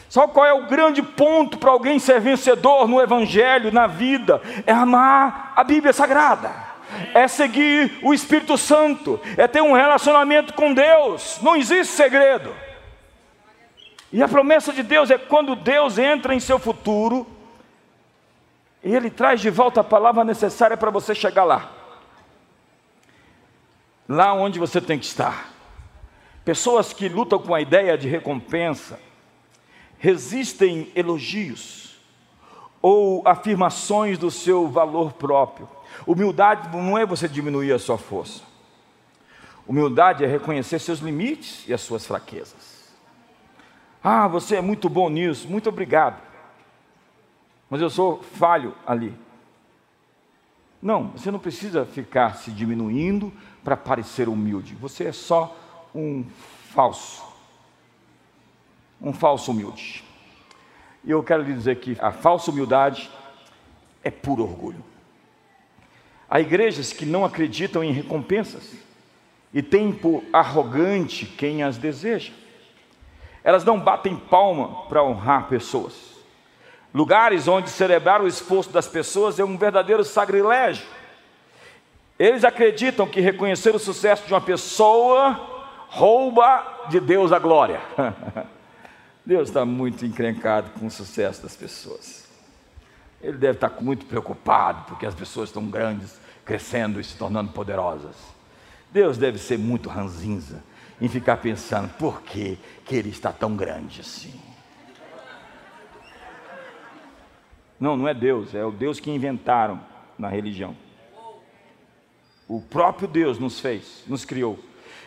Sabe 0.06 0.34
qual 0.34 0.44
é 0.44 0.52
o 0.52 0.66
grande 0.66 1.00
ponto 1.00 1.56
para 1.56 1.70
alguém 1.70 1.98
ser 1.98 2.20
vencedor 2.20 2.86
no 2.86 3.00
Evangelho, 3.00 3.72
na 3.72 3.86
vida? 3.86 4.42
É 4.66 4.72
amar 4.72 5.54
a 5.56 5.64
Bíblia 5.64 5.94
Sagrada, 5.94 6.50
é 7.14 7.26
seguir 7.26 8.00
o 8.02 8.12
Espírito 8.12 8.58
Santo, 8.58 9.18
é 9.38 9.48
ter 9.48 9.62
um 9.62 9.72
relacionamento 9.72 10.52
com 10.52 10.74
Deus. 10.74 11.38
Não 11.40 11.56
existe 11.56 11.94
segredo. 11.94 12.67
E 14.12 14.22
a 14.22 14.28
promessa 14.28 14.72
de 14.72 14.82
Deus 14.82 15.10
é 15.10 15.18
quando 15.18 15.54
Deus 15.54 15.98
entra 15.98 16.34
em 16.34 16.40
seu 16.40 16.58
futuro, 16.58 17.26
Ele 18.82 19.10
traz 19.10 19.40
de 19.40 19.50
volta 19.50 19.80
a 19.80 19.84
palavra 19.84 20.24
necessária 20.24 20.76
para 20.76 20.90
você 20.90 21.14
chegar 21.14 21.44
lá. 21.44 21.70
Lá 24.08 24.32
onde 24.32 24.58
você 24.58 24.80
tem 24.80 24.98
que 24.98 25.04
estar. 25.04 25.52
Pessoas 26.44 26.94
que 26.94 27.08
lutam 27.08 27.38
com 27.38 27.54
a 27.54 27.60
ideia 27.60 27.98
de 27.98 28.08
recompensa, 28.08 28.98
resistem 29.98 30.90
elogios 30.94 31.98
ou 32.80 33.22
afirmações 33.26 34.16
do 34.16 34.30
seu 34.30 34.68
valor 34.68 35.12
próprio. 35.12 35.68
Humildade 36.06 36.74
não 36.74 36.96
é 36.96 37.04
você 37.04 37.28
diminuir 37.28 37.72
a 37.72 37.78
sua 37.78 37.98
força. 37.98 38.42
Humildade 39.66 40.24
é 40.24 40.26
reconhecer 40.26 40.78
seus 40.78 41.00
limites 41.00 41.68
e 41.68 41.74
as 41.74 41.82
suas 41.82 42.06
fraquezas. 42.06 42.67
Ah, 44.02 44.28
você 44.28 44.56
é 44.56 44.60
muito 44.60 44.88
bom 44.88 45.08
nisso, 45.08 45.48
muito 45.48 45.68
obrigado 45.68 46.28
mas 47.70 47.80
eu 47.80 47.90
sou 47.90 48.22
falho 48.22 48.74
ali. 48.86 49.14
Não, 50.80 51.08
você 51.08 51.30
não 51.30 51.38
precisa 51.38 51.84
ficar 51.84 52.36
se 52.36 52.50
diminuindo 52.50 53.32
para 53.64 53.76
parecer 53.76 54.28
humilde. 54.28 54.74
Você 54.76 55.04
é 55.04 55.12
só 55.12 55.56
um 55.94 56.24
falso. 56.72 57.24
Um 59.00 59.12
falso 59.12 59.50
humilde. 59.50 60.04
E 61.04 61.10
eu 61.10 61.22
quero 61.22 61.42
lhe 61.42 61.52
dizer 61.52 61.78
que 61.80 61.96
a 62.00 62.12
falsa 62.12 62.50
humildade 62.50 63.10
é 64.02 64.10
puro 64.10 64.44
orgulho. 64.44 64.84
Há 66.30 66.40
igrejas 66.40 66.92
que 66.92 67.04
não 67.04 67.24
acreditam 67.24 67.82
em 67.82 67.92
recompensas 67.92 68.74
e 69.52 69.62
têm 69.62 69.92
por 69.92 70.22
arrogante 70.32 71.26
quem 71.26 71.62
as 71.62 71.76
deseja. 71.76 72.32
Elas 73.42 73.64
não 73.64 73.78
batem 73.78 74.16
palma 74.16 74.86
para 74.88 75.02
honrar 75.02 75.48
pessoas 75.48 76.08
lugares 76.92 77.46
onde 77.46 77.70
celebrar 77.70 78.20
o 78.20 78.26
esforço 78.26 78.70
das 78.70 78.88
pessoas 78.88 79.38
é 79.38 79.44
um 79.44 79.56
verdadeiro 79.56 80.04
sacrilégio. 80.04 80.86
Eles 82.18 82.44
acreditam 82.44 83.06
que 83.06 83.20
reconhecer 83.20 83.74
o 83.74 83.78
sucesso 83.78 84.26
de 84.26 84.32
uma 84.32 84.40
pessoa 84.40 85.66
rouba 85.88 86.86
de 86.88 86.98
Deus 86.98 87.32
a 87.32 87.38
glória. 87.38 87.80
Deus 89.24 89.48
está 89.48 89.64
muito 89.64 90.04
encrencado 90.04 90.70
com 90.70 90.86
o 90.86 90.90
sucesso 90.90 91.42
das 91.42 91.54
pessoas. 91.54 92.26
Ele 93.22 93.36
deve 93.36 93.54
estar 93.54 93.72
muito 93.80 94.06
preocupado 94.06 94.84
porque 94.88 95.06
as 95.06 95.14
pessoas 95.14 95.50
estão 95.50 95.66
grandes, 95.66 96.18
crescendo 96.44 97.00
e 97.00 97.04
se 97.04 97.16
tornando 97.16 97.52
poderosas. 97.52 98.16
Deus 98.90 99.18
deve 99.18 99.38
ser 99.38 99.58
muito 99.58 99.88
ranzinza 99.88 100.62
em 101.00 101.08
ficar 101.08 101.36
pensando 101.38 101.88
por 101.94 102.22
que, 102.22 102.58
que 102.84 102.96
ele 102.96 103.10
está 103.10 103.32
tão 103.32 103.56
grande 103.56 104.00
assim. 104.00 104.40
Não, 107.78 107.96
não 107.96 108.08
é 108.08 108.14
Deus, 108.14 108.54
é 108.54 108.64
o 108.64 108.72
Deus 108.72 108.98
que 108.98 109.10
inventaram 109.10 109.80
na 110.18 110.28
religião. 110.28 110.76
O 112.48 112.60
próprio 112.60 113.06
Deus 113.06 113.38
nos 113.38 113.60
fez, 113.60 114.02
nos 114.06 114.24
criou 114.24 114.58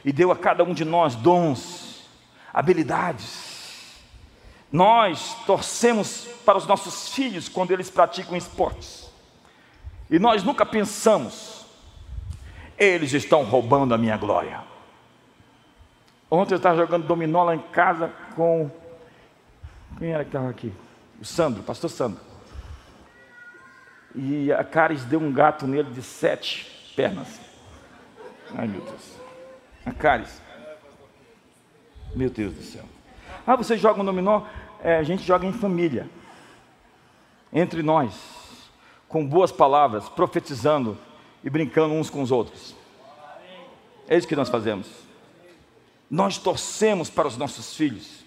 e 0.05 0.11
deu 0.13 0.31
a 0.31 0.35
cada 0.35 0.63
um 0.63 0.73
de 0.73 0.85
nós 0.85 1.15
dons, 1.15 2.07
habilidades. 2.53 3.99
Nós 4.71 5.35
torcemos 5.45 6.27
para 6.45 6.57
os 6.57 6.65
nossos 6.65 7.09
filhos 7.09 7.49
quando 7.49 7.71
eles 7.71 7.89
praticam 7.89 8.37
esportes. 8.37 9.11
E 10.09 10.17
nós 10.17 10.43
nunca 10.43 10.65
pensamos, 10.65 11.65
eles 12.77 13.11
estão 13.13 13.43
roubando 13.43 13.93
a 13.93 13.97
minha 13.97 14.15
glória. 14.15 14.70
Ontem 16.33 16.53
eu 16.53 16.57
estava 16.57 16.77
jogando 16.77 17.05
dominó 17.05 17.43
lá 17.43 17.53
em 17.53 17.59
casa 17.59 18.09
com. 18.37 18.71
Quem 19.99 20.13
era 20.13 20.23
que 20.23 20.29
estava 20.29 20.49
aqui? 20.49 20.71
O 21.19 21.25
Sandro, 21.25 21.61
pastor 21.61 21.89
Sandro. 21.89 22.21
E 24.15 24.49
a 24.53 24.63
Caris 24.63 25.03
deu 25.03 25.19
um 25.19 25.31
gato 25.31 25.67
nele 25.67 25.91
de 25.91 26.01
sete 26.01 26.93
pernas. 26.95 27.41
Ai 28.55 28.65
meu 28.65 28.79
Deus. 28.79 29.17
A 29.85 29.91
Caris. 29.91 30.41
Meu 32.15 32.29
Deus 32.29 32.53
do 32.53 32.63
céu. 32.63 32.85
Ah, 33.45 33.57
vocês 33.57 33.81
jogam 33.81 34.05
dominó? 34.05 34.43
É, 34.81 34.97
a 34.97 35.03
gente 35.03 35.23
joga 35.23 35.45
em 35.45 35.51
família. 35.51 36.09
Entre 37.51 37.83
nós. 37.83 38.69
Com 39.09 39.27
boas 39.27 39.51
palavras, 39.51 40.07
profetizando 40.07 40.97
e 41.43 41.49
brincando 41.49 41.93
uns 41.93 42.09
com 42.09 42.21
os 42.21 42.31
outros. 42.31 42.73
É 44.07 44.15
isso 44.15 44.27
que 44.27 44.35
nós 44.35 44.47
fazemos. 44.47 45.10
Nós 46.11 46.37
torcemos 46.37 47.09
para 47.09 47.25
os 47.25 47.37
nossos 47.37 47.73
filhos. 47.73 48.25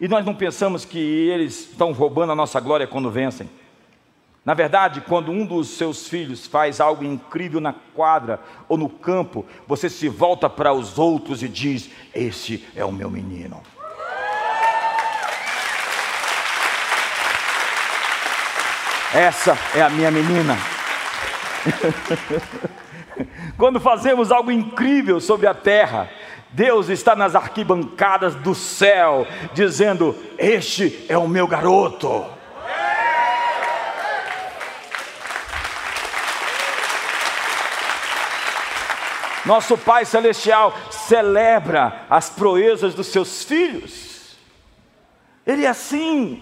E 0.00 0.06
nós 0.06 0.24
não 0.24 0.32
pensamos 0.32 0.84
que 0.84 0.98
eles 0.98 1.70
estão 1.70 1.90
roubando 1.90 2.30
a 2.30 2.36
nossa 2.36 2.60
glória 2.60 2.86
quando 2.86 3.10
vencem. 3.10 3.50
Na 4.44 4.54
verdade, 4.54 5.00
quando 5.00 5.32
um 5.32 5.44
dos 5.44 5.70
seus 5.70 6.06
filhos 6.06 6.46
faz 6.46 6.80
algo 6.80 7.02
incrível 7.02 7.60
na 7.60 7.72
quadra 7.72 8.38
ou 8.68 8.76
no 8.76 8.88
campo, 8.88 9.44
você 9.66 9.90
se 9.90 10.08
volta 10.08 10.48
para 10.48 10.72
os 10.72 10.96
outros 10.96 11.42
e 11.42 11.48
diz: 11.48 11.90
Esse 12.14 12.64
é 12.76 12.84
o 12.84 12.92
meu 12.92 13.10
menino. 13.10 13.60
Essa 19.12 19.58
é 19.74 19.82
a 19.82 19.90
minha 19.90 20.12
menina. 20.12 20.56
Quando 23.56 23.80
fazemos 23.80 24.30
algo 24.30 24.50
incrível 24.50 25.20
sobre 25.20 25.46
a 25.46 25.54
terra, 25.54 26.10
Deus 26.54 26.88
está 26.88 27.16
nas 27.16 27.34
arquibancadas 27.34 28.36
do 28.36 28.54
céu, 28.54 29.26
dizendo: 29.52 30.16
Este 30.38 31.04
é 31.08 31.18
o 31.18 31.26
meu 31.26 31.48
garoto. 31.48 32.24
Nosso 39.44 39.76
Pai 39.76 40.04
Celestial 40.04 40.72
celebra 40.92 42.06
as 42.08 42.30
proezas 42.30 42.94
dos 42.94 43.08
seus 43.08 43.42
filhos. 43.42 44.36
Ele 45.44 45.64
é 45.64 45.68
assim. 45.68 46.40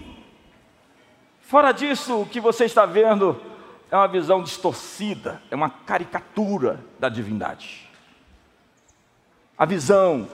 Fora 1.41 1.71
disso, 1.71 2.21
o 2.21 2.25
que 2.27 2.39
você 2.39 2.65
está 2.65 2.85
vendo 2.85 3.41
é 3.89 3.97
uma 3.97 4.07
visão 4.07 4.43
distorcida, 4.43 5.41
é 5.49 5.55
uma 5.55 5.71
caricatura 5.71 6.79
da 6.99 7.09
divindade. 7.09 7.92
A 9.63 9.65
visão 9.65 10.27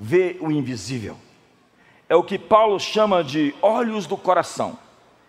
vê 0.00 0.36
o 0.40 0.50
invisível. 0.50 1.16
É 2.08 2.16
o 2.16 2.24
que 2.24 2.36
Paulo 2.36 2.80
chama 2.80 3.22
de 3.22 3.54
olhos 3.62 4.04
do 4.04 4.16
coração. 4.16 4.76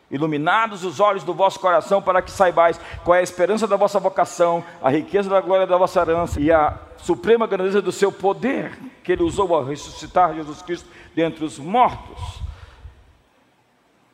Iluminados 0.10 0.84
os 0.84 0.99
olhos 0.99 1.23
do 1.23 1.31
vosso 1.31 1.60
coração, 1.60 2.01
para 2.01 2.23
que 2.23 2.31
saibais 2.31 2.79
qual 3.03 3.13
é 3.13 3.19
a 3.19 3.21
esperança 3.21 3.67
da 3.67 3.75
vossa 3.75 3.99
vocação, 3.99 4.63
a 4.81 4.89
riqueza 4.89 5.29
da 5.29 5.39
glória 5.41 5.67
da 5.67 5.77
vossa 5.77 6.01
herança 6.01 6.41
e 6.41 6.51
a 6.51 6.75
suprema 6.97 7.45
grandeza 7.45 7.84
do 7.84 7.91
seu 7.91 8.12
poder, 8.12 8.79
que 9.03 9.12
ele 9.12 9.21
usou 9.21 9.55
a 9.55 9.63
ressuscitar 9.63 10.34
Jesus 10.34 10.63
Cristo 10.63 10.89
dentre 11.13 11.45
os 11.45 11.60
mortos. 11.60 12.41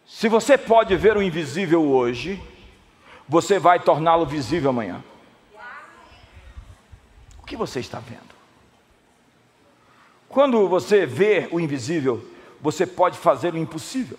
Se 0.06 0.28
você 0.28 0.58
pode 0.58 0.94
ver 0.98 1.16
o 1.16 1.24
invisível 1.24 1.90
hoje, 1.90 2.44
você 3.30 3.58
vai 3.58 3.80
torná-lo 3.80 4.26
visível 4.26 4.72
amanhã. 4.72 5.02
O 7.42 7.46
que 7.46 7.56
você 7.56 7.80
está 7.80 7.98
vendo? 8.00 8.31
Quando 10.32 10.66
você 10.70 11.06
vê 11.06 11.50
o 11.52 11.60
invisível, 11.60 12.26
você 12.62 12.86
pode 12.88 13.18
fazer 13.18 13.54
o 13.54 13.58
impossível. 13.58 14.18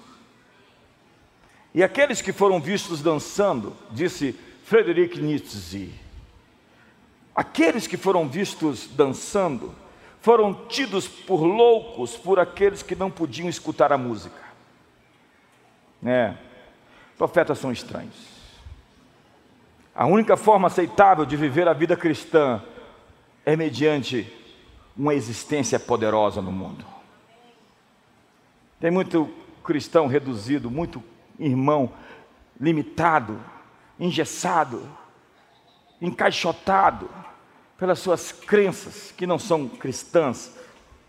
E 1.74 1.82
aqueles 1.82 2.20
que 2.20 2.34
foram 2.34 2.60
vistos 2.60 3.00
dançando, 3.00 3.74
disse 3.90 4.38
Frederic 4.62 5.18
Nietzsche, 5.18 5.90
aqueles 7.34 7.86
que 7.86 7.96
foram 7.96 8.28
vistos 8.28 8.86
dançando 8.88 9.74
foram 10.20 10.52
tidos 10.68 11.08
por 11.08 11.42
loucos 11.42 12.14
por 12.14 12.38
aqueles 12.38 12.82
que 12.82 12.94
não 12.94 13.10
podiam 13.10 13.48
escutar 13.48 13.90
a 13.90 13.96
música. 13.96 14.42
É, 16.04 16.34
profetas 17.16 17.58
são 17.58 17.72
estranhos. 17.72 18.32
A 19.94 20.06
única 20.06 20.36
forma 20.36 20.66
aceitável 20.66 21.24
de 21.24 21.38
viver 21.38 21.66
a 21.66 21.72
vida 21.72 21.96
cristã 21.96 22.62
é 23.46 23.56
mediante 23.56 24.30
uma 24.96 25.14
existência 25.14 25.78
poderosa 25.78 26.42
no 26.42 26.52
mundo. 26.52 26.84
Tem 28.80 28.90
muito 28.90 29.30
cristão 29.62 30.06
reduzido, 30.06 30.70
muito 30.70 31.02
irmão 31.38 31.92
limitado, 32.60 33.40
engessado, 33.98 34.88
encaixotado 36.00 37.08
pelas 37.78 37.98
suas 37.98 38.32
crenças 38.32 39.12
que 39.16 39.26
não 39.26 39.38
são 39.38 39.68
cristãs, 39.68 40.56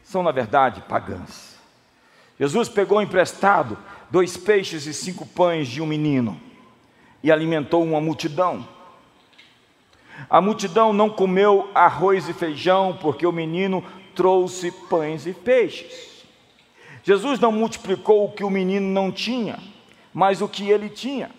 são 0.03 0.23
na 0.23 0.31
verdade 0.31 0.81
pagãs. 0.81 1.55
Jesus 2.39 2.67
pegou 2.69 3.01
emprestado 3.01 3.77
dois 4.09 4.37
peixes 4.37 4.85
e 4.85 4.93
cinco 4.93 5.25
pães 5.25 5.67
de 5.67 5.81
um 5.81 5.85
menino 5.85 6.39
e 7.21 7.31
alimentou 7.31 7.83
uma 7.83 8.01
multidão. 8.01 8.67
A 10.29 10.39
multidão 10.41 10.93
não 10.93 11.09
comeu 11.09 11.69
arroz 11.73 12.27
e 12.29 12.33
feijão, 12.33 12.97
porque 13.01 13.25
o 13.25 13.31
menino 13.31 13.83
trouxe 14.15 14.71
pães 14.71 15.25
e 15.25 15.33
peixes. 15.33 16.23
Jesus 17.03 17.39
não 17.39 17.51
multiplicou 17.51 18.25
o 18.25 18.31
que 18.31 18.43
o 18.43 18.49
menino 18.49 18.87
não 18.87 19.11
tinha, 19.11 19.59
mas 20.13 20.41
o 20.41 20.47
que 20.47 20.69
ele 20.69 20.89
tinha. 20.89 21.29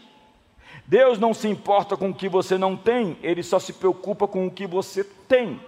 Deus 0.87 1.19
não 1.19 1.33
se 1.33 1.49
importa 1.49 1.97
com 1.97 2.11
o 2.11 2.15
que 2.15 2.29
você 2.29 2.59
não 2.59 2.77
tem, 2.77 3.17
ele 3.23 3.43
só 3.43 3.59
se 3.59 3.73
preocupa 3.73 4.29
com 4.29 4.47
o 4.47 4.51
que 4.51 4.67
você 4.67 5.03
tem. 5.03 5.59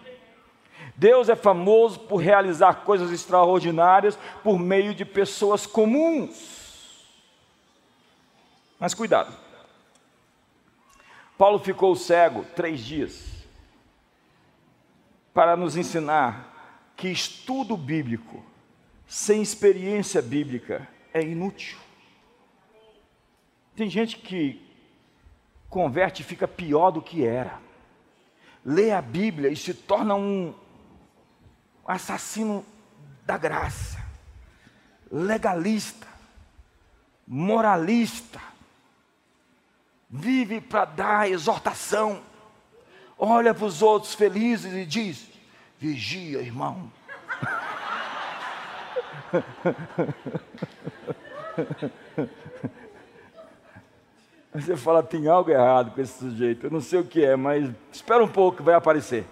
Deus 0.95 1.29
é 1.29 1.37
famoso 1.37 2.01
por 2.01 2.19
realizar 2.19 2.85
coisas 2.85 3.11
extraordinárias 3.11 4.19
por 4.42 4.59
meio 4.59 4.95
de 4.95 5.05
pessoas 5.05 5.66
comuns. 5.66 7.07
Mas 8.79 8.92
cuidado. 8.92 9.45
Paulo 11.38 11.59
ficou 11.59 11.94
cego 11.94 12.44
três 12.55 12.81
dias 12.81 13.44
para 15.35 15.55
nos 15.55 15.77
ensinar 15.77 16.92
que 16.96 17.09
estudo 17.09 17.77
bíblico 17.77 18.42
sem 19.07 19.42
experiência 19.42 20.22
bíblica 20.22 20.88
é 21.12 21.22
inútil. 21.22 21.77
Tem 23.75 23.90
gente 23.90 24.16
que 24.16 24.64
converte 25.68 26.22
e 26.22 26.25
fica 26.25 26.49
pior 26.49 26.90
do 26.90 27.03
que 27.03 27.25
era. 27.25 27.61
Lê 28.64 28.90
a 28.90 29.03
Bíblia 29.03 29.51
e 29.51 29.57
se 29.57 29.75
torna 29.75 30.14
um 30.14 30.55
assassino 31.87 32.64
da 33.27 33.37
graça, 33.37 34.03
legalista, 35.12 36.07
moralista 37.27 38.40
vive 40.16 40.61
para 40.61 40.85
dar 40.87 41.31
exortação, 41.31 42.20
olha 43.18 43.55
para 43.55 43.66
os 43.66 43.83
outros 43.83 44.14
felizes 44.14 44.72
e 44.72 44.87
diz: 44.87 45.29
vigia, 45.79 46.40
irmão. 46.40 46.90
Você 54.55 54.74
fala, 54.74 55.02
tem 55.02 55.29
algo 55.29 55.50
errado 55.50 55.90
com 55.94 56.00
esse 56.00 56.18
sujeito, 56.18 56.64
eu 56.66 56.70
não 56.70 56.81
sei 56.81 57.00
o 57.00 57.05
que 57.05 57.22
é, 57.22 57.37
mas 57.37 57.70
espera 57.92 58.24
um 58.24 58.29
pouco 58.29 58.57
que 58.57 58.62
vai 58.62 58.74
aparecer. 58.74 59.26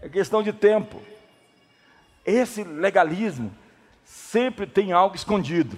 É 0.00 0.08
questão 0.08 0.40
de 0.40 0.52
tempo. 0.52 1.02
Esse 2.24 2.62
legalismo 2.62 3.52
sempre 4.04 4.68
tem 4.68 4.92
algo 4.92 5.16
escondido. 5.16 5.76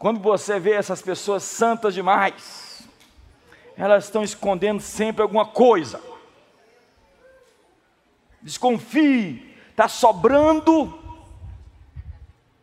Quando 0.00 0.18
você 0.18 0.58
vê 0.58 0.72
essas 0.72 1.02
pessoas 1.02 1.42
santas 1.42 1.92
demais, 1.92 2.88
elas 3.76 4.04
estão 4.04 4.22
escondendo 4.22 4.80
sempre 4.80 5.20
alguma 5.20 5.44
coisa. 5.44 6.00
Desconfie, 8.40 9.54
está 9.68 9.88
sobrando, 9.88 10.98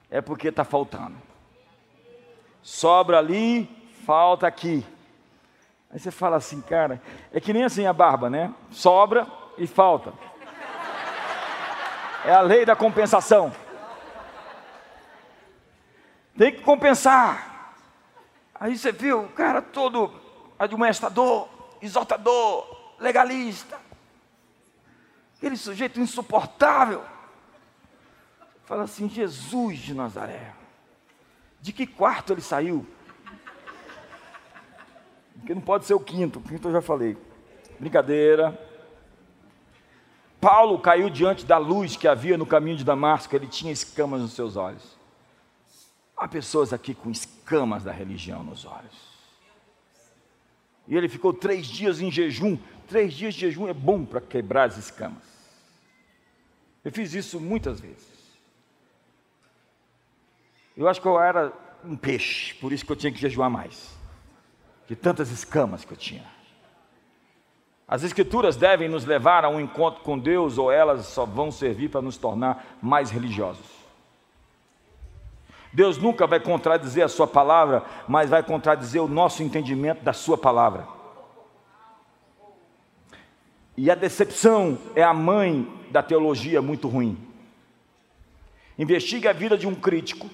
é 0.09 0.19
porque 0.19 0.47
está 0.47 0.65
faltando. 0.65 1.15
Sobra 2.63 3.19
ali, 3.19 3.69
falta 4.03 4.47
aqui. 4.47 4.83
Aí 5.91 5.99
você 5.99 6.09
fala 6.09 6.37
assim, 6.37 6.59
cara, 6.59 6.99
é 7.31 7.39
que 7.39 7.53
nem 7.53 7.65
assim 7.65 7.85
a 7.85 7.93
barba, 7.93 8.31
né? 8.31 8.51
Sobra 8.71 9.27
e 9.59 9.67
falta. 9.67 10.11
É 12.25 12.33
a 12.33 12.41
lei 12.41 12.65
da 12.65 12.75
compensação. 12.75 13.53
Tem 16.37 16.51
que 16.51 16.61
compensar. 16.61 17.73
Aí 18.53 18.77
você 18.77 18.91
viu 18.91 19.23
o 19.23 19.29
cara 19.29 19.61
todo 19.61 20.13
administrador, 20.59 21.47
exortador, 21.81 22.95
legalista. 22.99 23.79
Aquele 25.37 25.57
sujeito 25.57 25.99
insuportável. 25.99 27.03
Fala 28.65 28.83
assim: 28.83 29.09
Jesus 29.09 29.79
de 29.79 29.93
Nazaré. 29.93 30.53
De 31.59 31.73
que 31.73 31.87
quarto 31.87 32.33
ele 32.33 32.41
saiu? 32.41 32.85
Porque 35.39 35.55
não 35.55 35.61
pode 35.61 35.85
ser 35.85 35.93
o 35.93 35.99
quinto, 35.99 36.39
o 36.39 36.41
quinto 36.41 36.67
eu 36.67 36.73
já 36.73 36.81
falei. 36.81 37.17
Brincadeira. 37.79 38.59
Paulo 40.39 40.79
caiu 40.79 41.09
diante 41.09 41.45
da 41.45 41.57
luz 41.57 41.95
que 41.95 42.07
havia 42.07 42.37
no 42.37 42.45
caminho 42.45 42.77
de 42.77 42.83
Damasco, 42.83 43.35
ele 43.35 43.47
tinha 43.47 43.71
escamas 43.71 44.21
nos 44.21 44.33
seus 44.33 44.55
olhos. 44.55 44.96
Há 46.17 46.27
pessoas 46.27 46.73
aqui 46.73 46.95
com 46.95 47.11
escamas 47.11 47.83
da 47.83 47.91
religião 47.91 48.43
nos 48.43 48.65
olhos. 48.65 49.17
E 50.87 50.95
ele 50.95 51.07
ficou 51.07 51.31
três 51.31 51.67
dias 51.67 52.01
em 52.01 52.09
jejum. 52.09 52.57
Três 52.87 53.13
dias 53.13 53.35
de 53.35 53.41
jejum 53.41 53.67
é 53.67 53.73
bom 53.73 54.03
para 54.03 54.19
quebrar 54.19 54.69
as 54.69 54.77
escamas. 54.77 55.23
Eu 56.83 56.91
fiz 56.91 57.13
isso 57.13 57.39
muitas 57.39 57.79
vezes. 57.79 58.17
Eu 60.75 60.87
acho 60.87 61.01
que 61.01 61.07
eu 61.07 61.19
era 61.19 61.51
um 61.83 61.95
peixe, 61.95 62.53
por 62.55 62.71
isso 62.71 62.85
que 62.85 62.91
eu 62.91 62.95
tinha 62.95 63.11
que 63.11 63.19
jejuar 63.19 63.49
mais. 63.49 63.95
De 64.87 64.95
tantas 64.95 65.29
escamas 65.29 65.83
que 65.83 65.91
eu 65.91 65.97
tinha. 65.97 66.25
As 67.87 68.03
Escrituras 68.03 68.55
devem 68.55 68.89
nos 68.89 69.05
levar 69.05 69.45
a 69.45 69.49
um 69.49 69.59
encontro 69.59 70.01
com 70.01 70.17
Deus 70.17 70.57
ou 70.57 70.71
elas 70.71 71.05
só 71.05 71.25
vão 71.25 71.51
servir 71.51 71.89
para 71.89 72.01
nos 72.01 72.17
tornar 72.17 72.77
mais 72.81 73.09
religiosos. 73.09 73.76
Deus 75.73 75.97
nunca 75.97 76.25
vai 76.25 76.39
contradizer 76.39 77.03
a 77.03 77.09
Sua 77.09 77.27
palavra, 77.27 77.83
mas 78.07 78.29
vai 78.29 78.41
contradizer 78.41 79.01
o 79.01 79.07
nosso 79.07 79.43
entendimento 79.43 80.03
da 80.03 80.13
Sua 80.13 80.37
palavra. 80.37 80.87
E 83.75 83.91
a 83.91 83.95
decepção 83.95 84.77
é 84.95 85.03
a 85.03 85.13
mãe 85.13 85.71
da 85.91 86.01
teologia 86.01 86.61
muito 86.61 86.87
ruim. 86.87 87.17
Investigue 88.77 89.27
a 89.27 89.33
vida 89.33 89.57
de 89.57 89.67
um 89.67 89.75
crítico 89.75 90.29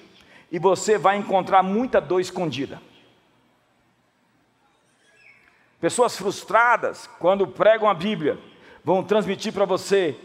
e 0.50 0.58
você 0.58 0.96
vai 0.96 1.16
encontrar 1.16 1.62
muita 1.62 2.00
dor 2.00 2.20
escondida. 2.20 2.80
Pessoas 5.80 6.16
frustradas, 6.16 7.06
quando 7.18 7.46
pregam 7.46 7.88
a 7.88 7.92
Bíblia, 7.92 8.38
vão 8.82 9.02
transmitir 9.02 9.52
para 9.52 9.66
você 9.66 10.16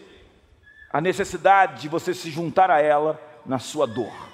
a 0.92 1.02
necessidade 1.02 1.82
de 1.82 1.90
você 1.90 2.14
se 2.14 2.32
juntar 2.32 2.72
a 2.72 2.80
ela 2.82 3.22
na 3.46 3.60
sua 3.60 3.86
dor. 3.86 4.29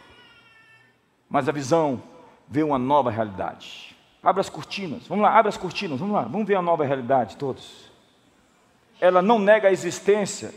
Mas 1.29 1.49
a 1.49 1.51
visão 1.51 2.01
vê 2.47 2.63
uma 2.63 2.77
nova 2.77 3.09
realidade. 3.09 3.95
Abra 4.21 4.41
as 4.41 4.49
cortinas, 4.49 5.07
vamos 5.07 5.23
lá, 5.23 5.37
abra 5.37 5.49
as 5.49 5.57
cortinas, 5.57 5.99
vamos 5.99 6.15
lá, 6.15 6.23
vamos 6.23 6.47
ver 6.47 6.55
a 6.55 6.61
nova 6.61 6.83
realidade 6.83 7.37
todos. 7.37 7.91
Ela 8.99 9.21
não 9.21 9.37
nega 9.37 9.67
a 9.67 9.71
existência 9.71 10.53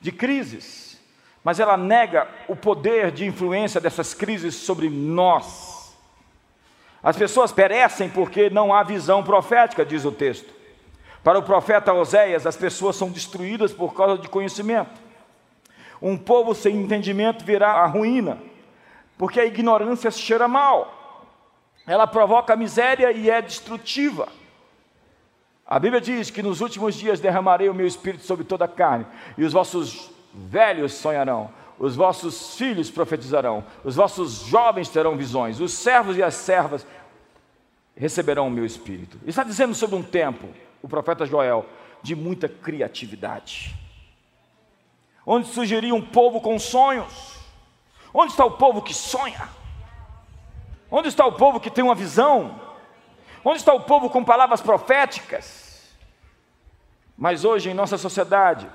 de 0.00 0.12
crises, 0.12 1.00
mas 1.42 1.58
ela 1.58 1.76
nega 1.76 2.28
o 2.48 2.54
poder 2.54 3.10
de 3.10 3.26
influência 3.26 3.80
dessas 3.80 4.14
crises 4.14 4.54
sobre 4.54 4.88
nós. 4.88 5.96
As 7.02 7.16
pessoas 7.16 7.50
perecem 7.50 8.08
porque 8.08 8.48
não 8.48 8.72
há 8.72 8.84
visão 8.84 9.24
profética, 9.24 9.84
diz 9.84 10.04
o 10.04 10.12
texto. 10.12 10.52
Para 11.24 11.38
o 11.38 11.42
profeta 11.42 11.92
Oséias, 11.92 12.46
as 12.46 12.56
pessoas 12.56 12.96
são 12.96 13.10
destruídas 13.10 13.72
por 13.72 13.94
causa 13.94 14.20
de 14.20 14.28
conhecimento. 14.28 15.00
Um 16.00 16.16
povo 16.16 16.54
sem 16.54 16.76
entendimento 16.76 17.44
virá 17.44 17.72
a 17.72 17.86
ruína, 17.86 18.38
porque 19.22 19.38
a 19.38 19.46
ignorância 19.46 20.10
cheira 20.10 20.48
mal. 20.48 21.24
Ela 21.86 22.08
provoca 22.08 22.56
miséria 22.56 23.12
e 23.12 23.30
é 23.30 23.40
destrutiva. 23.40 24.26
A 25.64 25.78
Bíblia 25.78 26.00
diz 26.00 26.28
que 26.28 26.42
nos 26.42 26.60
últimos 26.60 26.96
dias 26.96 27.20
derramarei 27.20 27.68
o 27.68 27.74
meu 27.74 27.86
espírito 27.86 28.24
sobre 28.24 28.44
toda 28.44 28.64
a 28.64 28.68
carne, 28.68 29.06
e 29.38 29.44
os 29.44 29.52
vossos 29.52 30.10
velhos 30.34 30.94
sonharão, 30.94 31.52
os 31.78 31.94
vossos 31.94 32.56
filhos 32.56 32.90
profetizarão, 32.90 33.64
os 33.84 33.94
vossos 33.94 34.40
jovens 34.40 34.88
terão 34.88 35.16
visões, 35.16 35.60
os 35.60 35.72
servos 35.72 36.16
e 36.16 36.22
as 36.24 36.34
servas 36.34 36.84
receberão 37.94 38.48
o 38.48 38.50
meu 38.50 38.66
espírito. 38.66 39.20
Está 39.24 39.44
dizendo 39.44 39.72
sobre 39.72 39.94
um 39.94 40.02
tempo, 40.02 40.48
o 40.82 40.88
profeta 40.88 41.24
Joel, 41.24 41.64
de 42.02 42.16
muita 42.16 42.48
criatividade, 42.48 43.72
onde 45.24 45.46
surgiria 45.46 45.94
um 45.94 46.02
povo 46.02 46.40
com 46.40 46.58
sonhos. 46.58 47.40
Onde 48.14 48.32
está 48.32 48.44
o 48.44 48.52
povo 48.52 48.82
que 48.82 48.92
sonha? 48.92 49.48
Onde 50.90 51.08
está 51.08 51.24
o 51.24 51.32
povo 51.32 51.58
que 51.58 51.70
tem 51.70 51.82
uma 51.82 51.94
visão? 51.94 52.60
Onde 53.44 53.58
está 53.58 53.72
o 53.72 53.80
povo 53.80 54.10
com 54.10 54.22
palavras 54.22 54.60
proféticas? 54.60 55.90
Mas 57.16 57.44
hoje, 57.44 57.70
em 57.70 57.74
nossa 57.74 57.96
sociedade, 57.96 58.68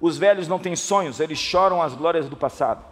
os 0.00 0.16
velhos 0.16 0.46
não 0.46 0.58
têm 0.58 0.76
sonhos, 0.76 1.20
eles 1.20 1.38
choram 1.38 1.82
as 1.82 1.94
glórias 1.94 2.28
do 2.28 2.36
passado. 2.36 2.84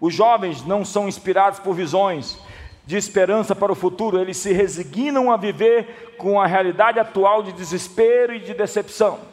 Os 0.00 0.14
jovens 0.14 0.64
não 0.64 0.84
são 0.84 1.06
inspirados 1.06 1.58
por 1.58 1.74
visões 1.74 2.38
de 2.86 2.96
esperança 2.96 3.54
para 3.54 3.70
o 3.70 3.76
futuro, 3.76 4.18
eles 4.18 4.38
se 4.38 4.52
resignam 4.52 5.30
a 5.30 5.36
viver 5.36 6.16
com 6.16 6.40
a 6.40 6.46
realidade 6.46 6.98
atual 6.98 7.42
de 7.42 7.52
desespero 7.52 8.34
e 8.34 8.40
de 8.40 8.54
decepção. 8.54 9.29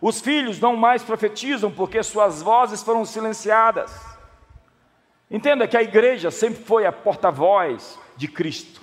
Os 0.00 0.20
filhos 0.20 0.60
não 0.60 0.76
mais 0.76 1.02
profetizam 1.02 1.70
porque 1.70 2.02
suas 2.02 2.42
vozes 2.42 2.82
foram 2.82 3.04
silenciadas. 3.04 3.92
Entenda 5.30 5.66
que 5.66 5.76
a 5.76 5.82
igreja 5.82 6.30
sempre 6.30 6.62
foi 6.62 6.86
a 6.86 6.92
porta-voz 6.92 7.98
de 8.16 8.28
Cristo. 8.28 8.80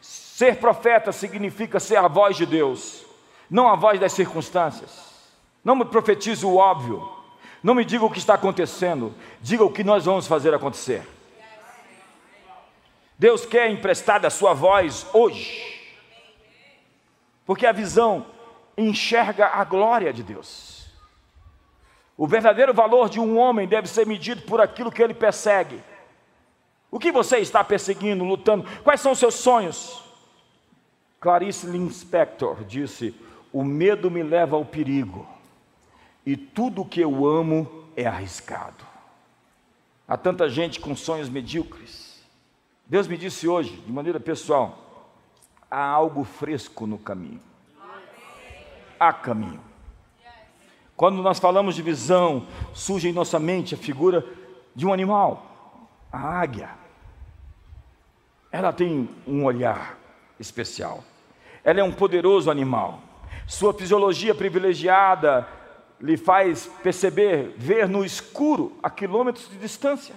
Ser 0.00 0.56
profeta 0.56 1.12
significa 1.12 1.80
ser 1.80 1.96
a 1.96 2.08
voz 2.08 2.36
de 2.36 2.44
Deus, 2.44 3.04
não 3.50 3.68
a 3.68 3.74
voz 3.74 3.98
das 3.98 4.12
circunstâncias. 4.12 5.08
Não 5.64 5.74
me 5.74 5.84
profetize 5.84 6.44
o 6.44 6.56
óbvio, 6.56 7.10
não 7.62 7.74
me 7.74 7.84
diga 7.84 8.04
o 8.04 8.10
que 8.10 8.18
está 8.18 8.34
acontecendo, 8.34 9.14
diga 9.40 9.64
o 9.64 9.72
que 9.72 9.82
nós 9.82 10.04
vamos 10.04 10.26
fazer 10.26 10.54
acontecer. 10.54 11.02
Deus 13.18 13.44
quer 13.44 13.68
emprestar 13.70 14.24
a 14.24 14.30
sua 14.30 14.54
voz 14.54 15.06
hoje, 15.12 15.90
porque 17.44 17.66
a 17.66 17.72
visão 17.72 18.24
enxerga 18.78 19.48
a 19.48 19.64
glória 19.64 20.12
de 20.12 20.22
Deus. 20.22 20.86
O 22.16 22.26
verdadeiro 22.26 22.72
valor 22.72 23.08
de 23.08 23.20
um 23.20 23.36
homem 23.36 23.66
deve 23.66 23.88
ser 23.88 24.06
medido 24.06 24.42
por 24.42 24.60
aquilo 24.60 24.90
que 24.90 25.02
ele 25.02 25.14
persegue. 25.14 25.82
O 26.90 26.98
que 26.98 27.12
você 27.12 27.38
está 27.38 27.62
perseguindo, 27.62 28.24
lutando? 28.24 28.66
Quais 28.82 29.00
são 29.00 29.12
os 29.12 29.18
seus 29.18 29.34
sonhos? 29.34 30.02
Clarice 31.20 31.66
Linspector 31.66 32.64
disse: 32.64 33.14
O 33.52 33.62
medo 33.62 34.10
me 34.10 34.22
leva 34.22 34.56
ao 34.56 34.64
perigo, 34.64 35.26
e 36.24 36.36
tudo 36.36 36.84
que 36.84 37.00
eu 37.00 37.26
amo 37.26 37.84
é 37.96 38.06
arriscado. 38.06 38.86
Há 40.06 40.16
tanta 40.16 40.48
gente 40.48 40.80
com 40.80 40.96
sonhos 40.96 41.28
medíocres. 41.28 42.24
Deus 42.86 43.06
me 43.06 43.18
disse 43.18 43.46
hoje, 43.46 43.76
de 43.76 43.92
maneira 43.92 44.18
pessoal, 44.18 45.12
há 45.70 45.84
algo 45.84 46.24
fresco 46.24 46.86
no 46.86 46.96
caminho. 46.96 47.47
Há 48.98 49.12
caminho. 49.12 49.60
Quando 50.96 51.22
nós 51.22 51.38
falamos 51.38 51.76
de 51.76 51.82
visão, 51.82 52.46
surge 52.74 53.08
em 53.08 53.12
nossa 53.12 53.38
mente 53.38 53.74
a 53.74 53.78
figura 53.78 54.26
de 54.74 54.84
um 54.84 54.92
animal, 54.92 55.88
a 56.12 56.18
águia. 56.18 56.70
Ela 58.50 58.72
tem 58.72 59.08
um 59.26 59.44
olhar 59.44 59.96
especial. 60.40 61.04
Ela 61.62 61.80
é 61.80 61.84
um 61.84 61.92
poderoso 61.92 62.50
animal. 62.50 63.00
Sua 63.46 63.72
fisiologia 63.72 64.34
privilegiada 64.34 65.46
lhe 66.00 66.16
faz 66.16 66.66
perceber, 66.82 67.54
ver 67.56 67.88
no 67.88 68.04
escuro 68.04 68.76
a 68.82 68.90
quilômetros 68.90 69.48
de 69.48 69.56
distância. 69.56 70.14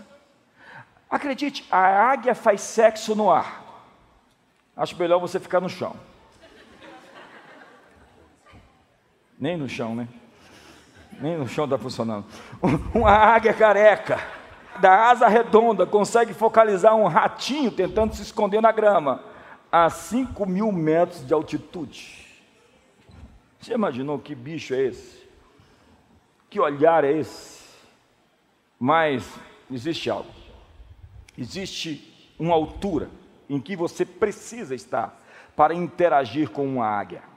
Acredite, 1.10 1.68
a 1.70 2.12
águia 2.12 2.34
faz 2.34 2.62
sexo 2.62 3.16
no 3.16 3.30
ar. 3.32 3.64
Acho 4.76 4.98
melhor 4.98 5.20
você 5.20 5.40
ficar 5.40 5.60
no 5.60 5.70
chão. 5.70 5.96
Nem 9.42 9.58
no 9.58 9.68
chão, 9.68 9.96
né? 9.96 10.08
Nem 11.20 11.36
no 11.36 11.48
chão 11.48 11.66
está 11.66 11.76
funcionando. 11.76 12.26
Uma 12.94 13.10
águia 13.10 13.56
careca, 13.56 14.20
da 14.80 15.10
asa 15.10 15.28
redonda, 15.28 15.84
consegue 15.84 16.32
focalizar 16.32 16.96
um 16.96 17.08
ratinho 17.08 17.72
tentando 17.72 18.14
se 18.14 18.22
esconder 18.22 18.62
na 18.62 18.72
grama 18.72 19.24
a 19.72 19.90
5 19.90 20.46
mil 20.46 20.72
metros 20.72 21.26
de 21.26 21.34
altitude. 21.34 22.28
Você 23.60 23.74
imaginou 23.74 24.20
que 24.20 24.36
bicho 24.36 24.76
é 24.76 24.84
esse? 24.84 25.28
Que 26.48 26.60
olhar 26.60 27.04
é 27.04 27.12
esse? 27.12 27.64
Mas 28.80 29.28
existe 29.72 30.08
algo. 30.08 30.30
Existe 31.36 32.34
uma 32.38 32.54
altura 32.54 33.10
em 33.50 33.60
que 33.60 33.76
você 33.76 34.06
precisa 34.06 34.76
estar 34.76 35.20
para 35.56 35.74
interagir 35.74 36.52
com 36.52 36.64
uma 36.64 36.86
águia. 36.86 37.31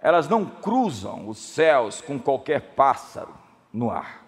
Elas 0.00 0.28
não 0.28 0.44
cruzam 0.44 1.28
os 1.28 1.38
céus 1.38 2.00
com 2.00 2.18
qualquer 2.18 2.60
pássaro 2.60 3.34
no 3.72 3.90
ar. 3.90 4.24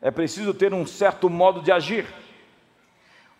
É 0.00 0.10
preciso 0.10 0.52
ter 0.54 0.72
um 0.72 0.86
certo 0.86 1.28
modo 1.30 1.60
de 1.60 1.70
agir, 1.70 2.06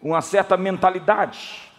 uma 0.00 0.20
certa 0.20 0.56
mentalidade 0.56 1.72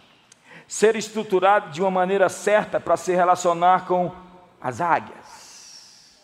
ser 0.66 0.96
estruturado 0.96 1.70
de 1.70 1.80
uma 1.80 1.90
maneira 1.90 2.28
certa 2.28 2.80
para 2.80 2.96
se 2.96 3.14
relacionar 3.14 3.86
com 3.86 4.12
as 4.60 4.80
águias. 4.80 6.20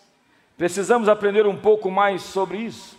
Precisamos 0.57 1.09
aprender 1.09 1.47
um 1.47 1.57
pouco 1.57 1.91
mais 1.91 2.23
sobre 2.23 2.59
isso. 2.59 2.99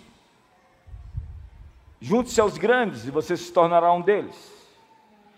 Junte-se 2.00 2.42
aos 2.42 2.58
grandes 2.58 3.06
e 3.06 3.12
você 3.12 3.38
se 3.38 3.52
tornará 3.52 3.92
um 3.94 4.02
deles. 4.02 4.52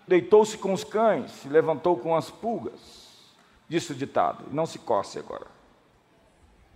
Deitou-se 0.06 0.56
com 0.56 0.72
os 0.72 0.84
cães, 0.84 1.30
se 1.30 1.48
levantou 1.48 1.96
com 1.96 2.14
as 2.14 2.30
pulgas. 2.30 3.03
Disse 3.74 3.90
o 3.90 3.94
ditado, 3.96 4.44
não 4.52 4.66
se 4.66 4.78
coce 4.78 5.18
agora. 5.18 5.48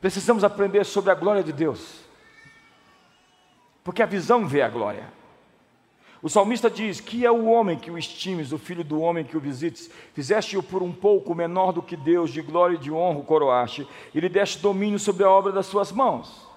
Precisamos 0.01 0.43
aprender 0.43 0.85
sobre 0.85 1.13
a 1.13 1.15
glória 1.15 1.45
de 1.45 1.53
Deus, 1.53 2.01
porque 3.85 4.03
a 4.03 4.07
visão 4.07 4.49
vê 4.49 4.63
a 4.63 4.69
glória. 4.69 5.07
O 6.21 6.29
salmista 6.29 6.69
diz: 6.69 7.01
Que 7.01 7.25
é 7.25 7.31
o 7.31 7.45
homem 7.45 7.79
que 7.79 7.89
o 7.89 7.97
estimes, 7.97 8.51
o 8.51 8.59
filho 8.59 8.83
do 8.83 9.01
homem 9.01 9.25
que 9.25 9.37
o 9.37 9.41
visites? 9.41 9.89
Fizeste-o 10.13 10.61
por 10.61 10.83
um 10.83 10.93
pouco 10.93 11.37
menor 11.37 11.71
do 11.71 11.83
que 11.83 11.97
Deus, 11.97 12.33
de 12.33 12.43
glória 12.43 12.75
e 12.75 12.79
de 12.79 12.91
honra 12.91 13.21
o 13.21 13.25
coroaste, 13.25 13.87
e 14.13 14.19
lhe 14.19 14.29
deste 14.29 14.59
domínio 14.59 14.99
sobre 14.99 15.23
a 15.23 15.31
obra 15.31 15.53
das 15.53 15.67
suas 15.67 15.93
mãos. 15.93 16.49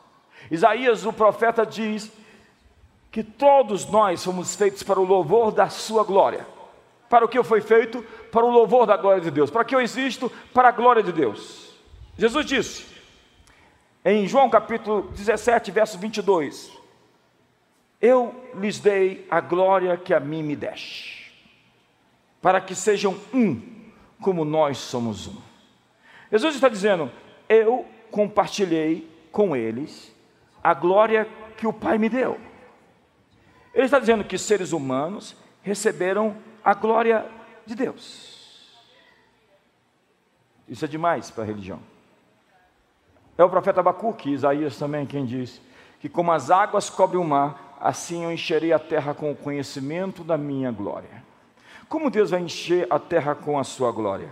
Isaías, 0.49 1.05
o 1.05 1.13
profeta, 1.13 1.63
diz 1.63 2.11
que 3.11 3.23
todos 3.23 3.85
nós 3.85 4.23
fomos 4.23 4.55
feitos 4.55 4.81
para 4.81 4.99
o 4.99 5.05
louvor 5.05 5.51
da 5.51 5.69
sua 5.69 6.03
glória. 6.03 6.47
Para 7.11 7.25
o 7.25 7.27
que 7.27 7.37
eu 7.37 7.43
fui 7.43 7.59
feito? 7.59 8.01
Para 8.31 8.45
o 8.45 8.49
louvor 8.49 8.87
da 8.87 8.95
glória 8.95 9.21
de 9.21 9.29
Deus. 9.29 9.51
Para 9.51 9.65
que 9.65 9.75
eu 9.75 9.81
existo? 9.81 10.31
Para 10.53 10.69
a 10.69 10.71
glória 10.71 11.03
de 11.03 11.11
Deus. 11.11 11.75
Jesus 12.17 12.45
disse, 12.45 12.85
em 14.05 14.25
João 14.29 14.49
capítulo 14.49 15.11
17, 15.11 15.71
verso 15.71 15.97
22, 15.97 16.71
eu 18.01 18.33
lhes 18.55 18.79
dei 18.79 19.27
a 19.29 19.41
glória 19.41 19.97
que 19.97 20.13
a 20.13 20.21
mim 20.21 20.41
me 20.41 20.55
deste, 20.55 21.33
para 22.41 22.61
que 22.61 22.73
sejam 22.73 23.19
um, 23.33 23.61
como 24.21 24.45
nós 24.45 24.77
somos 24.77 25.27
um. 25.27 25.35
Jesus 26.31 26.55
está 26.55 26.69
dizendo: 26.69 27.11
Eu 27.49 27.85
compartilhei 28.09 29.07
com 29.33 29.53
eles 29.53 30.15
a 30.63 30.73
glória 30.73 31.27
que 31.57 31.67
o 31.67 31.73
Pai 31.73 31.97
me 31.97 32.07
deu. 32.07 32.39
Ele 33.73 33.85
está 33.85 33.99
dizendo 33.99 34.23
que 34.23 34.37
seres 34.37 34.71
humanos 34.71 35.35
receberam 35.61 36.35
a 36.63 36.73
glória 36.73 37.25
de 37.65 37.75
Deus. 37.75 38.71
Isso 40.67 40.85
é 40.85 40.87
demais 40.87 41.29
para 41.29 41.43
a 41.43 41.47
religião. 41.47 41.79
É 43.37 43.43
o 43.43 43.49
profeta 43.49 43.79
Abacuque, 43.79 44.29
Isaías 44.29 44.77
também, 44.77 45.05
quem 45.05 45.25
diz 45.25 45.61
que 46.01 46.09
como 46.09 46.31
as 46.31 46.49
águas 46.49 46.89
cobrem 46.89 47.21
o 47.21 47.23
mar, 47.23 47.77
assim 47.79 48.23
eu 48.23 48.31
encherei 48.31 48.73
a 48.73 48.79
terra 48.79 49.13
com 49.13 49.31
o 49.31 49.35
conhecimento 49.35 50.23
da 50.23 50.35
minha 50.35 50.71
glória. 50.71 51.23
Como 51.87 52.09
Deus 52.09 52.31
vai 52.31 52.41
encher 52.41 52.87
a 52.89 52.97
terra 52.97 53.35
com 53.35 53.59
a 53.59 53.63
sua 53.63 53.91
glória? 53.91 54.29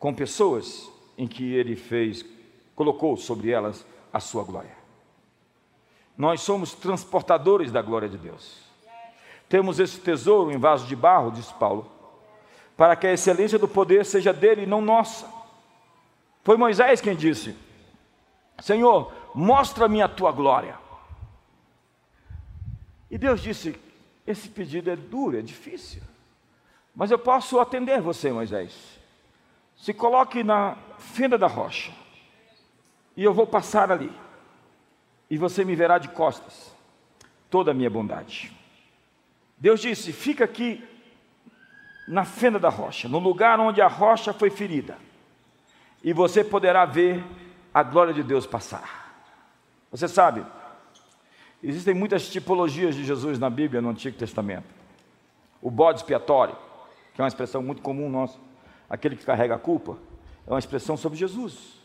Com 0.00 0.12
pessoas 0.12 0.90
em 1.16 1.28
que 1.28 1.54
ele 1.54 1.76
fez, 1.76 2.24
colocou 2.74 3.16
sobre 3.16 3.52
elas 3.52 3.86
a 4.12 4.18
sua 4.18 4.42
glória. 4.42 4.74
Nós 6.18 6.40
somos 6.40 6.74
transportadores 6.74 7.70
da 7.70 7.80
glória 7.80 8.08
de 8.08 8.18
Deus. 8.18 8.69
Temos 9.50 9.80
esse 9.80 9.98
tesouro 9.98 10.52
em 10.52 10.58
vaso 10.58 10.86
de 10.86 10.94
barro, 10.94 11.32
diz 11.32 11.50
Paulo, 11.50 11.90
para 12.76 12.94
que 12.94 13.04
a 13.04 13.12
excelência 13.12 13.58
do 13.58 13.66
poder 13.66 14.06
seja 14.06 14.32
dele 14.32 14.62
e 14.62 14.66
não 14.66 14.80
nossa. 14.80 15.28
Foi 16.44 16.56
Moisés 16.56 17.00
quem 17.00 17.16
disse: 17.16 17.56
Senhor, 18.60 19.12
mostra-me 19.34 20.00
a 20.00 20.06
tua 20.06 20.30
glória. 20.30 20.78
E 23.10 23.18
Deus 23.18 23.40
disse: 23.40 23.76
Esse 24.24 24.48
pedido 24.48 24.88
é 24.88 24.94
duro, 24.94 25.36
é 25.36 25.42
difícil, 25.42 26.00
mas 26.94 27.10
eu 27.10 27.18
posso 27.18 27.58
atender 27.58 28.00
você, 28.00 28.30
Moisés. 28.30 28.72
Se 29.76 29.92
coloque 29.92 30.44
na 30.44 30.76
fenda 30.96 31.36
da 31.36 31.48
rocha, 31.48 31.92
e 33.16 33.24
eu 33.24 33.34
vou 33.34 33.48
passar 33.48 33.90
ali, 33.90 34.12
e 35.28 35.36
você 35.36 35.64
me 35.64 35.74
verá 35.74 35.98
de 35.98 36.06
costas, 36.10 36.72
toda 37.50 37.72
a 37.72 37.74
minha 37.74 37.90
bondade. 37.90 38.59
Deus 39.60 39.80
disse: 39.80 40.12
Fica 40.12 40.44
aqui 40.44 40.82
na 42.08 42.24
fenda 42.24 42.58
da 42.58 42.68
rocha, 42.70 43.08
no 43.08 43.18
lugar 43.18 43.60
onde 43.60 43.80
a 43.80 43.86
rocha 43.86 44.32
foi 44.32 44.50
ferida, 44.50 44.98
e 46.02 46.12
você 46.12 46.42
poderá 46.42 46.84
ver 46.84 47.22
a 47.72 47.82
glória 47.82 48.12
de 48.12 48.22
Deus 48.22 48.46
passar. 48.46 48.98
Você 49.92 50.08
sabe, 50.08 50.44
Existem 51.62 51.92
muitas 51.92 52.28
tipologias 52.28 52.94
de 52.94 53.04
Jesus 53.04 53.38
na 53.38 53.50
Bíblia, 53.50 53.82
no 53.82 53.90
Antigo 53.90 54.16
Testamento. 54.16 54.64
O 55.60 55.70
bode 55.70 56.00
expiatório, 56.00 56.56
que 57.14 57.20
é 57.20 57.22
uma 57.22 57.28
expressão 57.28 57.62
muito 57.62 57.82
comum 57.82 58.08
nossa, 58.08 58.38
aquele 58.88 59.14
que 59.14 59.26
carrega 59.26 59.56
a 59.56 59.58
culpa, 59.58 59.98
é 60.46 60.50
uma 60.50 60.58
expressão 60.58 60.96
sobre 60.96 61.18
Jesus. 61.18 61.78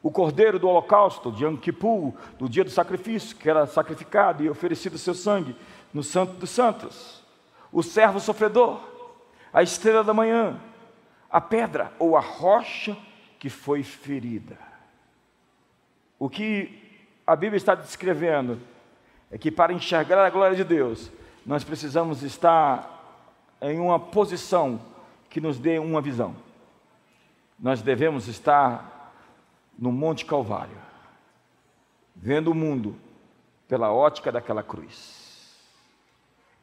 O 0.00 0.10
cordeiro 0.10 0.56
do 0.56 0.68
holocausto, 0.68 1.32
de 1.32 1.44
Kippur, 1.56 2.14
do 2.38 2.48
dia 2.48 2.62
do 2.62 2.70
sacrifício, 2.70 3.34
que 3.34 3.50
era 3.50 3.66
sacrificado 3.66 4.44
e 4.44 4.48
oferecido 4.48 4.96
seu 4.96 5.14
sangue 5.14 5.56
no 5.92 6.02
Santo 6.02 6.34
dos 6.34 6.50
Santos. 6.50 7.22
O 7.72 7.82
servo 7.82 8.20
sofredor, 8.20 8.80
a 9.52 9.62
estrela 9.62 10.04
da 10.04 10.14
manhã, 10.14 10.60
a 11.30 11.40
pedra 11.40 11.92
ou 11.98 12.16
a 12.16 12.20
rocha 12.20 12.96
que 13.38 13.50
foi 13.50 13.82
ferida. 13.82 14.58
O 16.18 16.28
que 16.28 17.02
a 17.26 17.36
Bíblia 17.36 17.56
está 17.56 17.74
descrevendo 17.74 18.60
é 19.30 19.36
que 19.36 19.50
para 19.50 19.72
enxergar 19.72 20.24
a 20.24 20.30
glória 20.30 20.56
de 20.56 20.64
Deus, 20.64 21.10
nós 21.44 21.64
precisamos 21.64 22.22
estar 22.22 22.92
em 23.60 23.78
uma 23.78 23.98
posição 23.98 24.80
que 25.28 25.40
nos 25.40 25.58
dê 25.58 25.78
uma 25.78 26.00
visão. 26.00 26.34
Nós 27.58 27.82
devemos 27.82 28.28
estar 28.28 29.12
no 29.78 29.92
Monte 29.92 30.24
Calvário, 30.24 30.76
vendo 32.14 32.50
o 32.50 32.54
mundo 32.54 32.96
pela 33.68 33.92
ótica 33.92 34.30
daquela 34.30 34.62
cruz. 34.62 35.25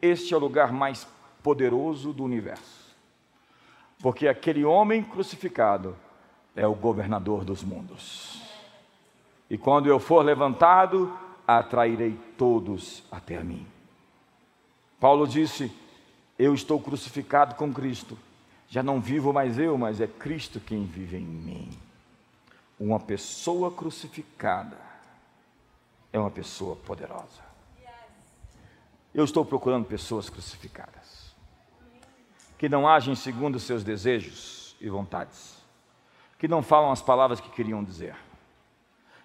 Este 0.04 0.34
é 0.34 0.38
o 0.38 0.40
lugar 0.42 0.74
mais 0.74 1.08
poderoso 1.42 2.12
do 2.12 2.26
universo, 2.26 2.94
porque 4.00 4.28
aquele 4.28 4.66
homem 4.66 5.02
crucificado 5.02 5.96
é 6.54 6.68
o 6.68 6.76
governador 6.76 7.46
dos 7.46 7.64
mundos. 7.64 8.42
E 9.50 9.58
quando 9.58 9.88
eu 9.88 10.02
for 10.02 10.22
levantado, 10.22 11.18
atrairei 11.48 12.20
todos 12.38 13.02
até 13.10 13.42
mim. 13.42 13.66
Paulo 15.00 15.26
disse: 15.26 15.72
Eu 16.38 16.54
estou 16.54 16.82
crucificado 16.82 17.56
com 17.56 17.74
Cristo. 17.74 18.20
Já 18.68 18.84
não 18.84 19.00
vivo 19.00 19.32
mais 19.32 19.58
eu, 19.58 19.78
mas 19.78 20.02
é 20.02 20.08
Cristo 20.08 20.60
quem 20.60 20.84
vive 20.86 21.16
em 21.16 21.24
mim. 21.26 21.70
Uma 22.78 23.00
pessoa 23.00 23.72
crucificada 23.72 24.78
é 26.12 26.20
uma 26.20 26.32
pessoa 26.32 26.76
poderosa. 26.76 27.53
Eu 29.14 29.24
estou 29.24 29.46
procurando 29.46 29.86
pessoas 29.86 30.30
crucificadas, 30.30 31.36
que 32.58 32.68
não 32.68 32.88
agem 32.88 33.16
segundo 33.16 33.60
seus 33.60 33.84
desejos 33.84 34.76
e 34.82 34.90
vontades, 34.90 35.58
que 36.40 36.48
não 36.48 36.64
falam 36.64 36.92
as 36.92 37.02
palavras 37.02 37.40
que 37.40 37.50
queriam 37.50 37.84
dizer 37.84 38.16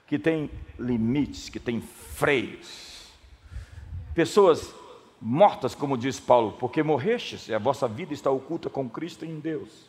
que 0.09 0.19
tem 0.19 0.51
limites, 0.79 1.51
que 1.51 1.61
tem 1.61 1.83
freios. 1.83 3.07
Pessoas 4.15 4.75
mortas, 5.21 5.75
como 5.75 5.99
diz 5.99 6.19
Paulo, 6.19 6.53
porque 6.53 6.83
morrestes 6.83 7.47
e 7.49 7.55
a 7.55 7.59
vossa 7.59 7.87
vida 7.87 8.15
está 8.15 8.31
oculta 8.31 8.71
com 8.71 8.89
Cristo 8.89 9.27
em 9.27 9.39
Deus. 9.39 9.87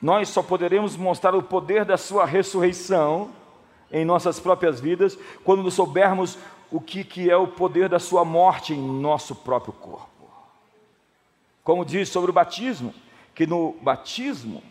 Nós 0.00 0.28
só 0.28 0.42
poderemos 0.42 0.96
mostrar 0.96 1.32
o 1.36 1.42
poder 1.44 1.84
da 1.84 1.96
sua 1.96 2.26
ressurreição 2.26 3.30
em 3.92 4.04
nossas 4.04 4.40
próprias 4.40 4.80
vidas 4.80 5.18
quando 5.44 5.70
soubermos 5.70 6.38
o 6.70 6.80
que, 6.80 7.04
que 7.04 7.30
é 7.30 7.36
o 7.36 7.46
poder 7.46 7.88
da 7.88 7.98
sua 7.98 8.24
morte 8.24 8.72
em 8.72 8.80
nosso 8.80 9.34
próprio 9.34 9.74
corpo. 9.74 10.08
Como 11.62 11.84
diz 11.84 12.08
sobre 12.08 12.30
o 12.30 12.34
batismo, 12.34 12.94
que 13.34 13.46
no 13.46 13.76
batismo, 13.82 14.62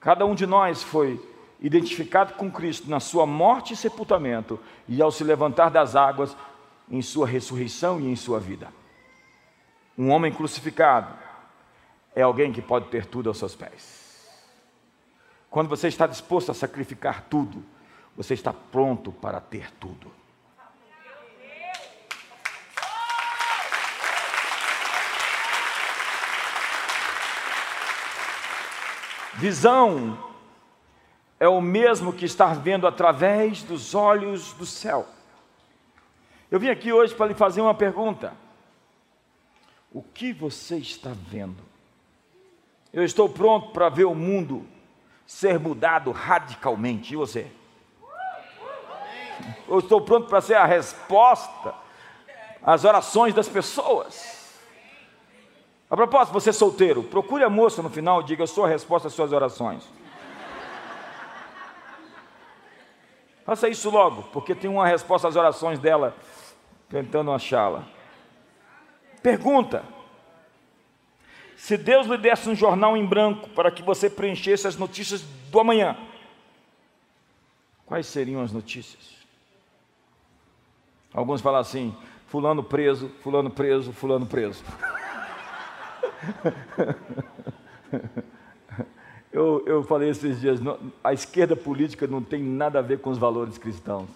cada 0.00 0.26
um 0.26 0.34
de 0.34 0.46
nós 0.46 0.82
foi 0.82 1.20
identificado 1.60 2.34
com 2.34 2.50
Cristo 2.50 2.90
na 2.90 3.00
sua 3.00 3.24
morte 3.26 3.72
e 3.72 3.76
sepultamento, 3.76 4.60
e 4.88 5.00
ao 5.00 5.10
se 5.10 5.24
levantar 5.24 5.70
das 5.70 5.96
águas, 5.96 6.36
em 6.90 7.02
sua 7.02 7.26
ressurreição 7.26 8.00
e 8.00 8.06
em 8.06 8.16
sua 8.16 8.38
vida. 8.38 8.68
Um 9.96 10.10
homem 10.10 10.32
crucificado 10.32 11.12
é 12.14 12.22
alguém 12.22 12.52
que 12.52 12.62
pode 12.62 12.86
ter 12.86 13.06
tudo 13.06 13.28
aos 13.28 13.38
seus 13.38 13.54
pés. 13.54 14.28
Quando 15.50 15.68
você 15.68 15.88
está 15.88 16.06
disposto 16.06 16.50
a 16.50 16.54
sacrificar 16.54 17.24
tudo, 17.28 17.64
você 18.18 18.34
está 18.34 18.52
pronto 18.52 19.12
para 19.12 19.40
ter 19.40 19.70
tudo. 19.74 20.10
Visão 29.34 30.18
é 31.38 31.46
o 31.46 31.60
mesmo 31.60 32.12
que 32.12 32.24
estar 32.24 32.56
vendo 32.56 32.88
através 32.88 33.62
dos 33.62 33.94
olhos 33.94 34.52
do 34.54 34.66
céu. 34.66 35.06
Eu 36.50 36.58
vim 36.58 36.70
aqui 36.70 36.92
hoje 36.92 37.14
para 37.14 37.26
lhe 37.26 37.34
fazer 37.34 37.60
uma 37.60 37.74
pergunta. 37.74 38.34
O 39.92 40.02
que 40.02 40.32
você 40.32 40.78
está 40.78 41.12
vendo? 41.14 41.62
Eu 42.92 43.04
estou 43.04 43.28
pronto 43.28 43.70
para 43.70 43.88
ver 43.88 44.06
o 44.06 44.14
mundo 44.14 44.66
ser 45.24 45.56
mudado 45.60 46.10
radicalmente. 46.10 47.12
E 47.12 47.16
você? 47.16 47.48
Eu 49.68 49.78
estou 49.78 50.00
pronto 50.00 50.28
para 50.28 50.40
ser 50.40 50.54
a 50.54 50.64
resposta 50.64 51.74
as 52.62 52.84
orações 52.84 53.34
das 53.34 53.48
pessoas. 53.48 54.36
A 55.90 55.96
propósito, 55.96 56.34
você 56.34 56.50
é 56.50 56.52
solteiro, 56.52 57.02
procure 57.02 57.42
a 57.42 57.48
moça 57.48 57.82
no 57.82 57.88
final 57.88 58.20
e 58.20 58.24
diga: 58.24 58.42
Eu 58.42 58.46
sou 58.46 58.64
a 58.64 58.68
resposta 58.68 59.08
às 59.08 59.14
suas 59.14 59.32
orações. 59.32 59.88
Faça 63.44 63.68
isso 63.70 63.88
logo, 63.88 64.24
porque 64.24 64.54
tem 64.54 64.68
uma 64.68 64.86
resposta 64.86 65.26
às 65.26 65.34
orações 65.34 65.78
dela, 65.78 66.14
tentando 66.90 67.32
achá-la. 67.32 67.84
Pergunta: 69.22 69.82
se 71.56 71.78
Deus 71.78 72.06
lhe 72.06 72.18
desse 72.18 72.50
um 72.50 72.54
jornal 72.54 72.96
em 72.96 73.06
branco 73.06 73.48
para 73.50 73.70
que 73.70 73.82
você 73.82 74.10
preenchesse 74.10 74.66
as 74.66 74.76
notícias 74.76 75.22
do 75.22 75.58
amanhã, 75.58 75.96
quais 77.86 78.06
seriam 78.06 78.42
as 78.42 78.52
notícias? 78.52 79.17
Alguns 81.18 81.40
falam 81.40 81.58
assim: 81.58 81.92
Fulano 82.28 82.62
preso, 82.62 83.08
Fulano 83.24 83.50
preso, 83.50 83.92
Fulano 83.92 84.24
preso. 84.24 84.62
eu, 89.32 89.64
eu 89.66 89.82
falei 89.82 90.10
esses 90.10 90.40
dias: 90.40 90.60
a 91.02 91.12
esquerda 91.12 91.56
política 91.56 92.06
não 92.06 92.22
tem 92.22 92.40
nada 92.40 92.78
a 92.78 92.82
ver 92.82 93.00
com 93.00 93.10
os 93.10 93.18
valores 93.18 93.58
cristãos, 93.58 94.08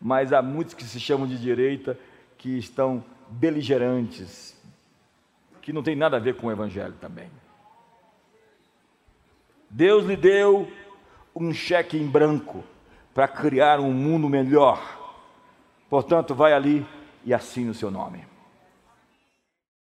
mas 0.00 0.32
há 0.32 0.40
muitos 0.40 0.74
que 0.74 0.84
se 0.84 1.00
chamam 1.00 1.26
de 1.26 1.36
direita 1.36 1.98
que 2.38 2.56
estão 2.56 3.04
beligerantes, 3.28 4.56
que 5.60 5.72
não 5.72 5.82
tem 5.82 5.96
nada 5.96 6.18
a 6.18 6.20
ver 6.20 6.36
com 6.36 6.46
o 6.46 6.52
Evangelho 6.52 6.94
também. 7.00 7.28
Deus 9.68 10.04
lhe 10.04 10.16
deu 10.16 10.70
um 11.34 11.52
cheque 11.52 11.98
em 11.98 12.06
branco 12.06 12.62
para 13.12 13.26
criar 13.26 13.80
um 13.80 13.92
mundo 13.92 14.28
melhor. 14.28 15.03
Portanto, 15.94 16.34
vai 16.34 16.52
ali 16.52 16.84
e 17.24 17.32
assine 17.32 17.70
o 17.70 17.74
seu 17.74 17.88
nome. 17.88 18.26